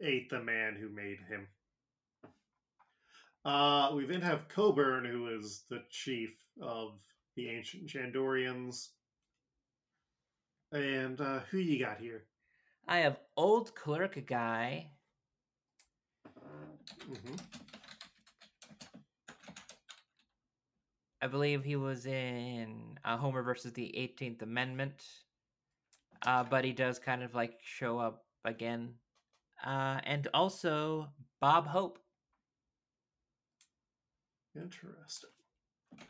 [0.02, 1.50] ate the man who made him.
[3.44, 6.30] Uh, we then have Coburn, who is the chief
[6.62, 6.94] of
[7.36, 8.92] the ancient Shandorians.
[10.72, 12.24] And uh, who you got here?
[12.88, 14.92] I have old clerk guy.
[17.06, 17.36] hmm
[21.22, 25.04] I believe he was in uh, Homer versus the 18th Amendment.
[26.24, 28.94] Uh, but he does kind of like show up again.
[29.66, 31.08] Uh, and also
[31.40, 31.98] Bob Hope.
[34.56, 35.32] Interesting.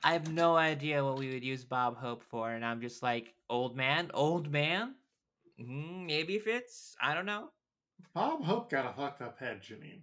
[0.03, 3.33] I have no idea what we would use Bob Hope for, and I'm just like,
[3.49, 4.95] old man, old man.
[5.59, 6.95] Mm, maybe fits.
[7.01, 7.49] I don't know.
[8.13, 10.01] Bob Hope got a fucked up head, Janine.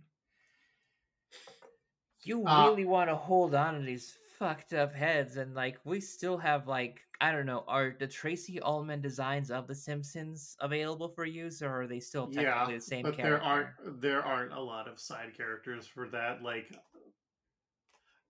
[2.24, 6.00] You Uh, really want to hold on to these fucked up heads, and like we
[6.00, 11.08] still have like I don't know, are the Tracey Ullman designs of The Simpsons available
[11.08, 13.38] for use, or are they still technically Yeah, the same but character?
[13.40, 16.42] there aren't there aren't a lot of side characters for that.
[16.42, 16.76] Like,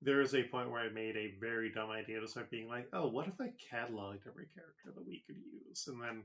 [0.03, 2.89] there is a point where I made a very dumb idea to start being like,
[2.93, 6.25] "Oh, what if I cataloged every character that we could use?" And then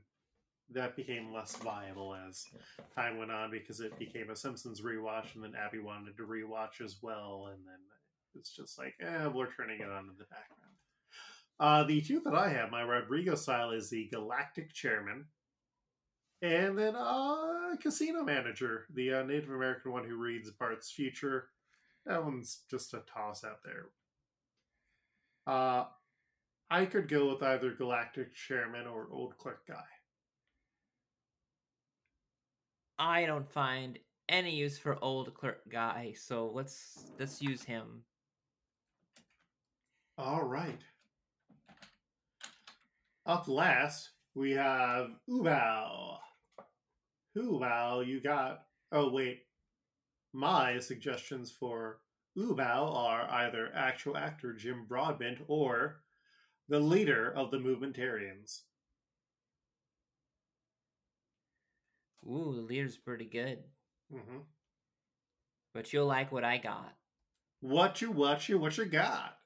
[0.72, 2.46] that became less viable as
[2.94, 6.84] time went on because it became a Simpsons rewatch, and then Abby wanted to rewatch
[6.84, 7.78] as well, and then
[8.34, 10.68] it's just like, eh, we're turning it on in the background.
[11.60, 15.24] Uh, the two that I have, my Rodrigo style is the Galactic Chairman,
[16.42, 21.48] and then uh, Casino Manager, the uh, Native American one who reads Bart's future.
[22.06, 23.86] That one's just a toss out there.
[25.46, 25.86] Uh,
[26.70, 29.84] I could go with either Galactic Chairman or Old Clerk Guy.
[32.98, 38.02] I don't find any use for old clerk guy, so let's let's use him.
[40.16, 40.80] All right.
[43.24, 46.16] Up last, we have Ubao.
[47.36, 48.62] Ubao, you got.
[48.90, 49.42] Oh, wait.
[50.32, 52.00] My suggestions for
[52.36, 56.02] Ubao are either actual actor Jim Broadbent or
[56.68, 58.62] the leader of the Movementarians.
[62.26, 63.58] Ooh, the leader's pretty good,
[64.12, 64.38] Mm-hmm.
[65.74, 66.94] but you'll like what I got.
[67.60, 69.36] What you, what you, what you got?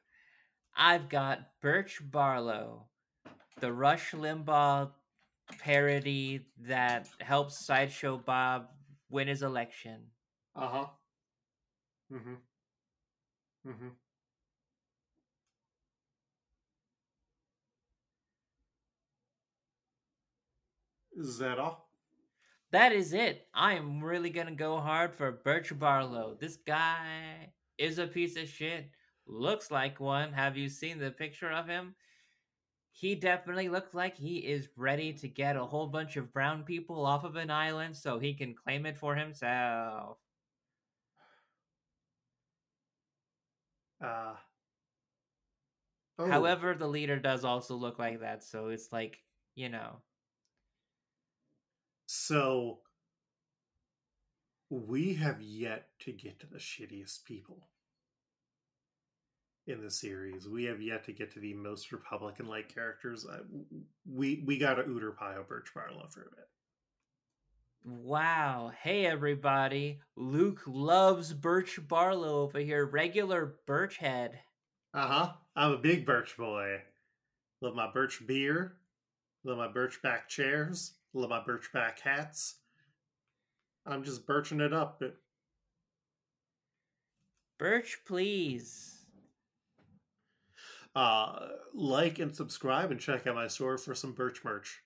[0.76, 2.86] I've got Birch Barlow,
[3.60, 4.90] the Rush Limbaugh
[5.58, 8.68] parody that helps Sideshow Bob
[9.10, 10.00] win his election.
[10.56, 10.86] Uh huh.
[12.12, 12.34] Mm hmm.
[13.70, 13.88] Mm hmm.
[21.16, 21.91] Is that all?
[22.72, 23.46] That is it.
[23.52, 26.36] I am really gonna go hard for Birch Barlow.
[26.40, 28.90] This guy is a piece of shit.
[29.26, 30.32] Looks like one.
[30.32, 31.94] Have you seen the picture of him?
[32.90, 37.04] He definitely looks like he is ready to get a whole bunch of brown people
[37.04, 40.18] off of an island so he can claim it for himself.
[44.02, 44.34] Uh,
[46.18, 49.22] oh, However, the leader does also look like that, so it's like,
[49.54, 49.96] you know.
[52.14, 52.80] So
[54.68, 57.68] we have yet to get to the shittiest people
[59.66, 60.46] in the series.
[60.46, 63.26] We have yet to get to the most Republican-like characters.
[63.30, 63.38] I,
[64.06, 66.48] we we got to Uter Pio Birch Barlow for a bit.
[67.82, 68.72] Wow.
[68.82, 70.00] Hey, everybody.
[70.14, 72.84] Luke loves Birch Barlow over here.
[72.84, 74.38] Regular Birch head.
[74.92, 75.32] Uh huh.
[75.56, 76.82] I'm a big birch boy.
[77.62, 78.76] Love my birch beer.
[79.44, 80.92] Love my birch back chairs.
[81.14, 82.56] Love my birch back hats.
[83.86, 84.98] I'm just birching it up.
[85.00, 85.16] But
[87.58, 88.98] Birch, please.
[90.94, 94.82] uh, like and subscribe and check out my store for some birch merch.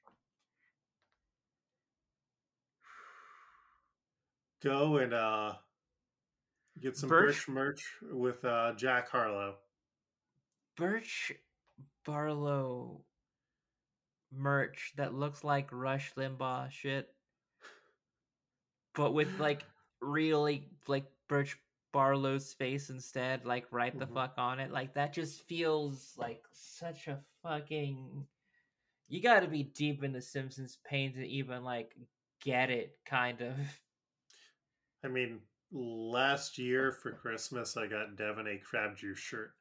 [4.62, 5.54] Go and uh,
[6.80, 9.56] get some Birch- birch, merch with uh, Jack Harlow.
[10.76, 11.32] Birch
[12.04, 13.00] Barlow
[14.32, 17.08] merch that looks like Rush Limbaugh shit,
[18.94, 19.64] but with like
[20.00, 21.58] really like Birch
[21.92, 24.14] Barlow's face instead, like right the Mhm.
[24.14, 24.70] fuck on it.
[24.70, 28.26] Like that just feels like such a fucking.
[29.08, 31.94] You got to be deep in the Simpsons pain to even like
[32.40, 33.56] get it, kind of.
[35.04, 39.54] I mean, last year for Christmas, I got Devin a crab juice shirt.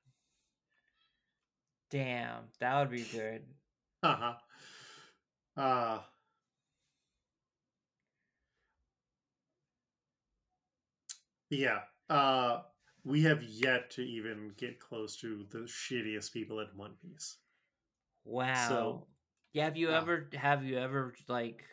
[1.90, 3.44] Damn, that would be good.
[4.06, 4.36] Uh-huh.
[5.58, 6.02] Uh
[11.50, 11.84] Yeah.
[12.10, 12.64] Uh
[13.04, 17.38] we have yet to even get close to the shittiest people in One Piece.
[18.26, 19.04] Wow.
[19.04, 19.08] So,
[19.54, 21.66] yeah, have you ever have you ever like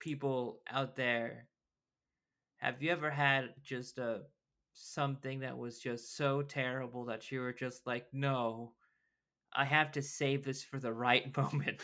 [0.00, 1.48] people out there
[2.58, 4.22] have you ever had just a
[4.72, 8.74] something that was just so terrible that you were just like, "No,
[9.52, 11.80] I have to save this for the right moment."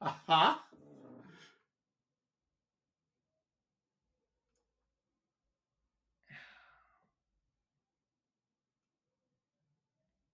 [0.00, 0.56] Uh-huh.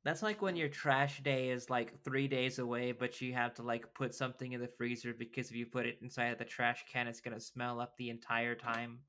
[0.05, 3.63] That's like when your trash day is like 3 days away, but you have to
[3.63, 6.85] like put something in the freezer because if you put it inside of the trash
[6.91, 9.01] can, it's going to smell up the entire time.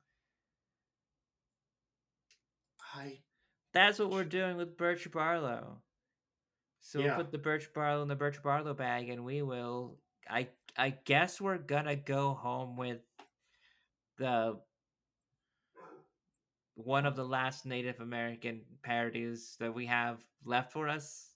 [2.93, 3.21] I
[3.73, 5.81] That's what we're doing with Birch Barlow.
[6.81, 7.07] So Yeah.
[7.07, 10.01] we'll put the Birch Barlow in the Birch Barlow bag, and we will.
[10.29, 13.01] I I guess we're gonna go home with
[14.17, 14.61] the
[16.75, 21.35] one of the last Native American parodies that we have left for us.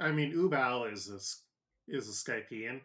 [0.00, 1.20] I mean Ubal is a
[1.96, 2.82] is a Skypiean.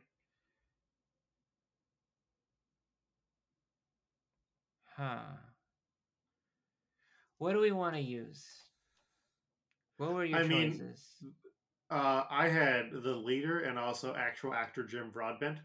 [4.96, 5.38] Huh.
[7.38, 8.69] What do we want to use?
[10.00, 10.94] What were your I mean.
[11.92, 15.58] Uh I had the leader and also actual actor Jim Broadbent.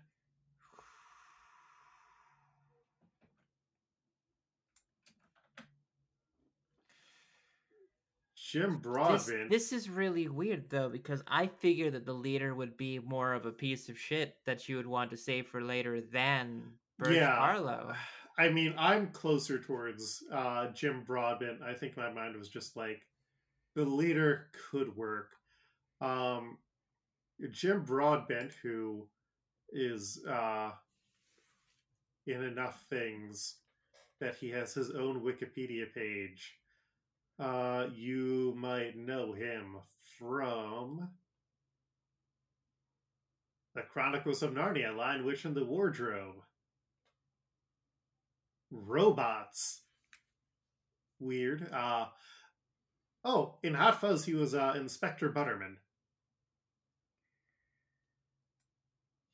[8.37, 9.51] Jim Broadbent.
[9.51, 13.47] this is really weird though because I figured that the leader would be more of
[13.47, 16.63] a piece of shit that you would want to save for later than
[16.99, 17.37] Birch Yeah.
[17.37, 17.95] Barlow.
[18.37, 21.63] I mean, I'm closer towards uh, Jim Broadbent.
[21.63, 23.03] I think my mind was just like
[23.75, 25.31] the leader could work.
[26.01, 26.59] Um,
[27.51, 29.07] Jim Broadbent, who
[29.73, 30.71] is uh,
[32.27, 33.57] in enough things
[34.21, 36.55] that he has his own Wikipedia page.
[37.39, 39.77] Uh, you might know him
[40.19, 41.09] from
[43.75, 46.37] the Chronicles of Narnia, Lion Witch and the Wardrobe
[48.71, 49.83] robots.
[51.21, 51.71] Weird.
[51.73, 52.07] Uh
[53.25, 55.79] oh, in Hot Fuzz he was uh Inspector Butterman.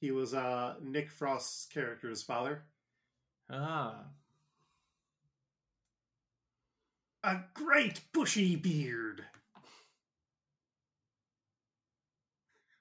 [0.00, 2.62] He was uh Nick Frost's character's father.
[3.50, 4.04] Ah.
[7.22, 9.24] A great bushy beard.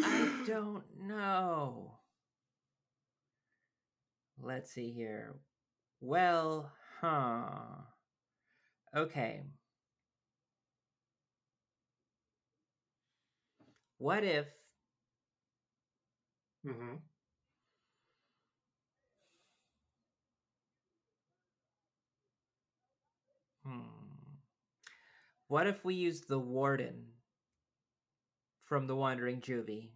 [0.00, 1.98] I don't know.
[4.38, 5.36] Let's see here.
[6.00, 7.84] Well, huh.
[8.94, 9.42] Okay.
[13.96, 14.48] What if
[16.64, 16.94] hmm
[23.64, 24.38] Hmm.
[25.46, 27.11] What if we use the warden
[28.64, 29.90] from the Wandering Juvie?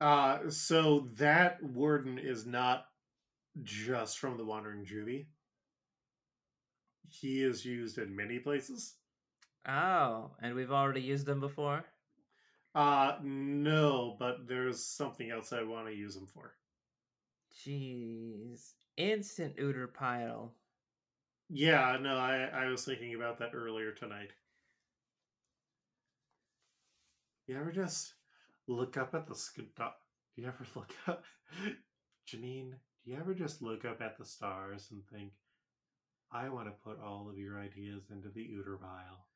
[0.00, 2.86] Uh, so that warden is not
[3.62, 5.26] just from the Wandering Juvie.
[7.08, 8.94] He is used in many places.
[9.66, 11.84] Oh, and we've already used them before?
[12.74, 16.52] Uh, no, but there's something else I want to use him for.
[17.64, 18.74] Jeez.
[18.98, 20.52] Instant Uter pile.
[21.48, 24.30] Yeah, no, I, I was thinking about that earlier tonight.
[27.46, 28.14] You ever just
[28.66, 29.62] look up at the sky?
[30.34, 31.24] Do you ever look up,
[32.28, 32.72] Janine?
[33.04, 35.32] Do you ever just look up at the stars and think,
[36.32, 39.26] I want to put all of your ideas into the Uter pile?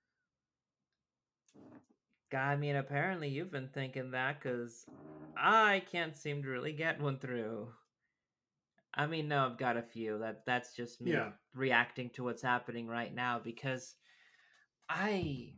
[2.36, 4.86] I mean, apparently you've been thinking that because
[5.36, 7.68] I can't seem to really get one through.
[8.94, 10.18] I mean, no, I've got a few.
[10.18, 11.30] That that's just me Yeah.
[11.54, 13.94] reacting to what's happening right now because
[14.88, 15.54] I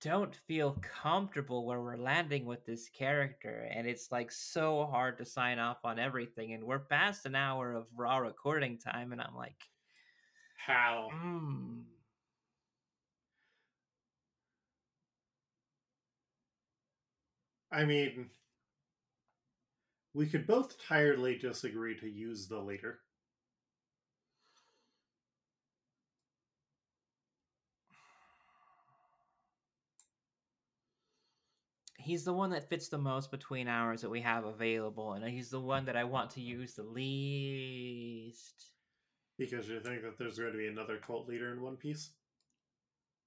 [0.00, 5.24] don't feel comfortable where we're landing with this character, and it's like so hard to
[5.24, 6.52] sign off on everything.
[6.52, 9.68] And we're past an hour of raw recording time, and I'm like,
[10.56, 11.10] How?
[11.12, 11.80] hmm.
[17.72, 18.30] I mean,
[20.14, 23.00] we could both tiredly disagree to use the leader.
[32.00, 35.50] He's the one that fits the most between hours that we have available, and he's
[35.50, 38.70] the one that I want to use the least.
[39.38, 42.12] Because you think that there's going to be another cult leader in One Piece?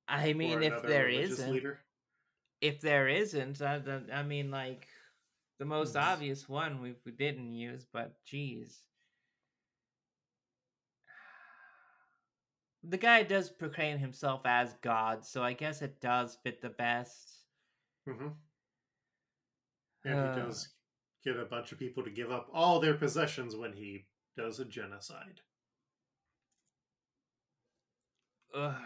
[0.07, 1.79] I mean, if there isn't, leader?
[2.61, 3.81] if there isn't, I,
[4.11, 4.87] I mean, like
[5.59, 5.95] the most Yes.
[5.95, 8.85] obvious one we, we didn't use, but geez.
[12.83, 17.45] The guy does proclaim himself as God, so I guess it does fit the best.
[18.05, 18.43] hmm
[20.05, 20.33] And Uh.
[20.35, 20.69] he does
[21.23, 24.05] get a bunch of people to give up all their possessions when he
[24.35, 25.41] does a genocide.
[28.53, 28.81] Ugh.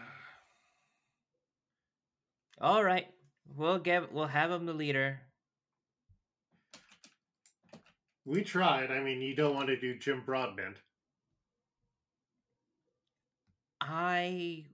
[2.60, 3.06] All right,
[3.56, 5.20] we'll get we'll have him the leader.
[8.24, 8.90] We tried.
[8.90, 10.82] I mean, you don't want to do Jim Broadbent.
[13.80, 14.66] I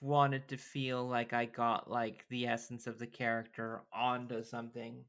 [0.00, 5.04] wanted to feel like I got like the essence of the character onto something.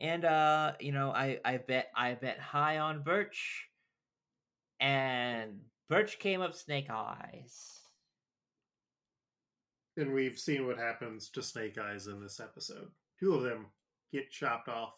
[0.00, 3.68] And uh, you know, I I bet I bet high on Birch
[4.80, 7.80] and Birch came up snake eyes.
[9.96, 12.90] And we've seen what happens to Snake Eyes in this episode.
[13.20, 13.66] Two of them
[14.12, 14.94] get chopped off.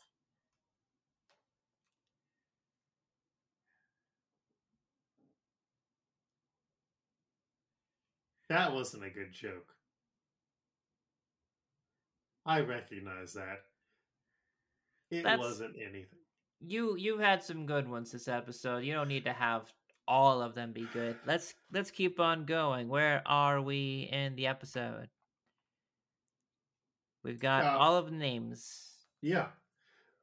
[8.49, 9.75] That wasn't a good joke.
[12.47, 13.65] I recognize that.
[15.11, 16.19] It That's- wasn't anything.
[16.61, 18.79] You you had some good ones this episode.
[18.79, 19.71] You don't need to have
[20.09, 21.17] all of them be good.
[21.27, 22.89] Let's let's keep on going.
[22.89, 25.09] Where are we in the episode?
[27.23, 28.95] We've got Uh, all of the names.
[29.21, 29.49] Yeah.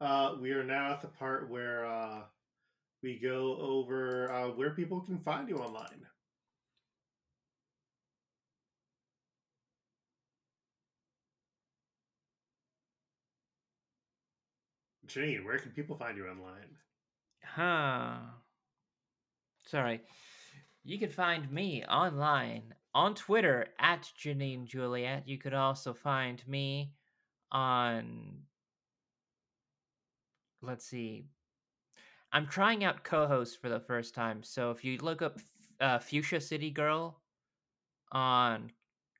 [0.01, 2.23] Uh, we are now at the part where uh,
[3.03, 6.05] we go over uh, where people can find you online.
[15.13, 16.75] Janine, where can people find you online?
[17.43, 18.17] Huh.
[19.67, 20.01] Sorry.
[20.83, 25.27] You can find me online on Twitter at Janine Juliet.
[25.27, 26.93] You could also find me
[27.51, 28.39] on.
[30.61, 31.27] Let's see.
[32.31, 34.41] I'm trying out co hosts for the first time.
[34.41, 35.39] So if you look up
[35.79, 37.21] uh, Fuchsia City Girl
[38.11, 38.71] on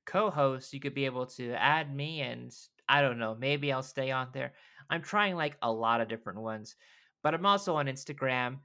[0.06, 2.52] co host, you could be able to add me and
[2.90, 4.54] I don't know, maybe I'll stay on there.
[4.90, 6.76] I'm trying like a lot of different ones.
[7.24, 8.58] But I'm also on Instagram.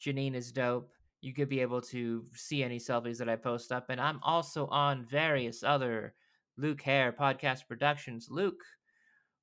[0.00, 0.90] Janine is dope.
[1.20, 3.86] You could be able to see any selfies that I post up.
[3.88, 6.14] And I'm also on various other
[6.56, 8.28] Luke Hare podcast productions.
[8.30, 8.62] Luke,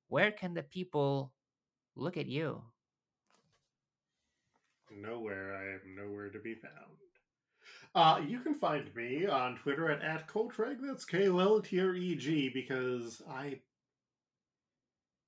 [0.08, 1.32] where can the people
[1.96, 2.62] look at you?
[4.90, 5.54] Nowhere.
[5.54, 6.96] I am nowhere to be found.
[7.94, 10.78] Uh, you can find me on Twitter at, at Koltreg.
[10.80, 13.58] That's K O L T R E G because I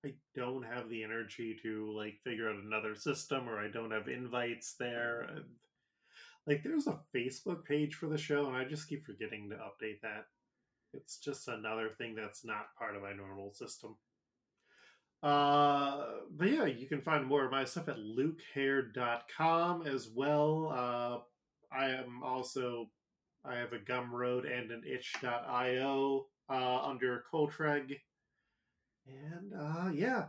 [0.05, 4.09] I don't have the energy to like figure out another system or I don't have
[4.09, 5.23] invites there.
[5.23, 5.45] And,
[6.47, 10.01] like there's a Facebook page for the show and I just keep forgetting to update
[10.03, 10.27] that.
[10.93, 13.97] It's just another thing that's not part of my normal system.
[15.23, 16.05] Uh,
[16.37, 20.71] but yeah, you can find more of my stuff at lukehair.com as well.
[20.71, 22.91] Uh, I am also,
[23.45, 27.97] I have a Gumroad and an itch.io uh, under Koltreg.
[29.07, 30.27] And uh, yeah.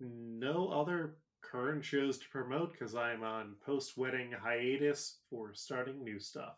[0.00, 6.18] no other current shows to promote because I'm on post wedding hiatus for starting new
[6.18, 6.56] stuff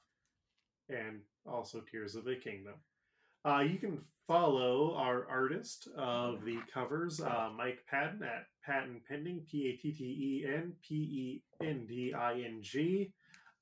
[0.89, 2.75] and also Tears of the Kingdom.
[3.45, 9.45] Uh, you can follow our artist of the covers, uh, Mike Patten at Patten Pending,
[9.49, 13.13] P A T T E N P E N D I N G,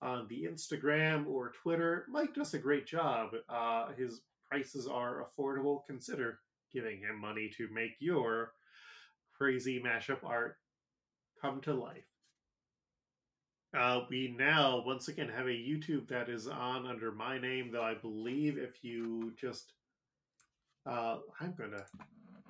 [0.00, 2.06] on the Instagram or Twitter.
[2.08, 3.30] Mike does a great job.
[3.48, 5.80] Uh, his prices are affordable.
[5.86, 6.40] Consider
[6.74, 8.52] giving him money to make your
[9.36, 10.56] crazy mashup art
[11.40, 12.04] come to life.
[13.76, 17.82] Uh, we now once again have a YouTube that is on under my name, though
[17.82, 19.72] I believe if you just,
[20.86, 21.84] uh, I'm gonna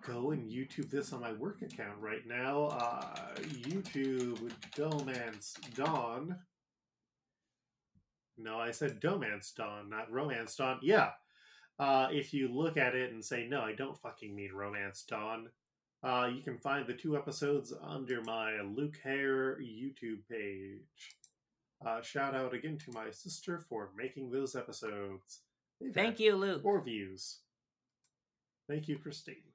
[0.06, 2.64] go and YouTube this on my work account right now.
[2.64, 6.36] Uh, YouTube D'ohmance Dawn.
[8.36, 10.78] No, I said D'ohmance Dawn, not Romance Dawn.
[10.82, 11.10] Yeah.
[11.78, 15.48] Uh, if you look at it and say, no, I don't fucking mean Romance Dawn,
[16.02, 21.16] uh, you can find the two episodes under my Luke Hare YouTube page.
[21.84, 25.40] Uh, shout out again to my sister for making those episodes.
[25.80, 26.62] They've Thank you, Luke.
[26.62, 27.40] Four views.
[28.68, 29.53] Thank you, Christine.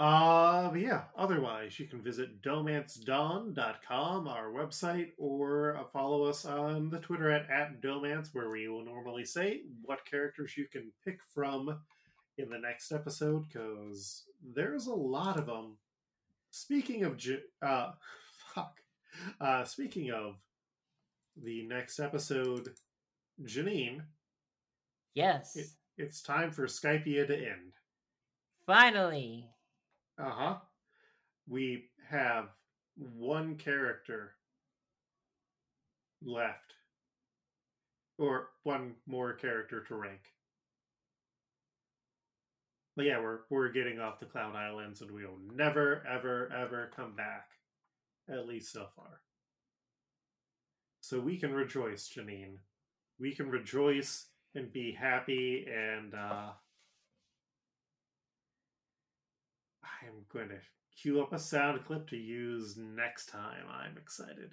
[0.00, 6.88] Uh, but yeah, otherwise, you can visit domancedon.com, our website, or uh, follow us on
[6.88, 11.18] the Twitter at, at Domance, where we will normally say what characters you can pick
[11.34, 11.78] from
[12.38, 14.24] in the next episode, because
[14.54, 15.76] there's a lot of them.
[16.50, 17.20] Speaking of,
[17.62, 17.92] uh,
[18.54, 18.78] fuck.
[19.38, 20.36] Uh, speaking of
[21.42, 22.70] the next episode,
[23.44, 24.00] Janine,
[25.14, 25.56] Yes.
[25.56, 25.66] It-
[25.98, 27.74] it's time for Skypiea to end.
[28.64, 29.44] Finally.
[30.20, 30.56] Uh huh.
[31.48, 32.48] We have
[32.96, 34.34] one character
[36.22, 36.74] left,
[38.18, 40.20] or one more character to rank.
[42.96, 46.90] But yeah, we're we're getting off the Cloud Islands, and we will never, ever, ever
[46.94, 47.46] come back.
[48.28, 49.22] At least so far.
[51.00, 52.58] So we can rejoice, Janine.
[53.18, 56.50] We can rejoice and be happy and uh
[60.02, 60.56] I'm going to
[61.00, 63.64] cue up a sound clip to use next time.
[63.70, 64.52] I'm excited.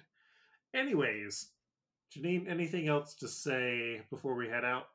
[0.74, 1.50] Anyways,
[2.14, 4.88] Janine, anything else to say before we head out?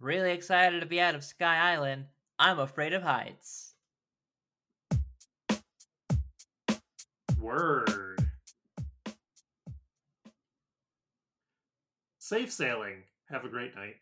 [0.00, 2.06] Really excited to be out of Sky Island.
[2.38, 3.74] I'm afraid of heights.
[7.38, 8.26] Word.
[12.18, 13.04] Safe sailing.
[13.30, 13.96] Have a great night.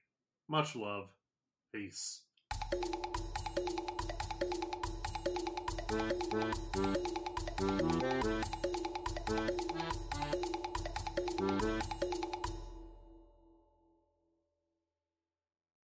[0.49, 1.09] Much love.
[1.73, 2.23] Peace.
[5.91, 6.31] Thank
[9.75, 10.10] you.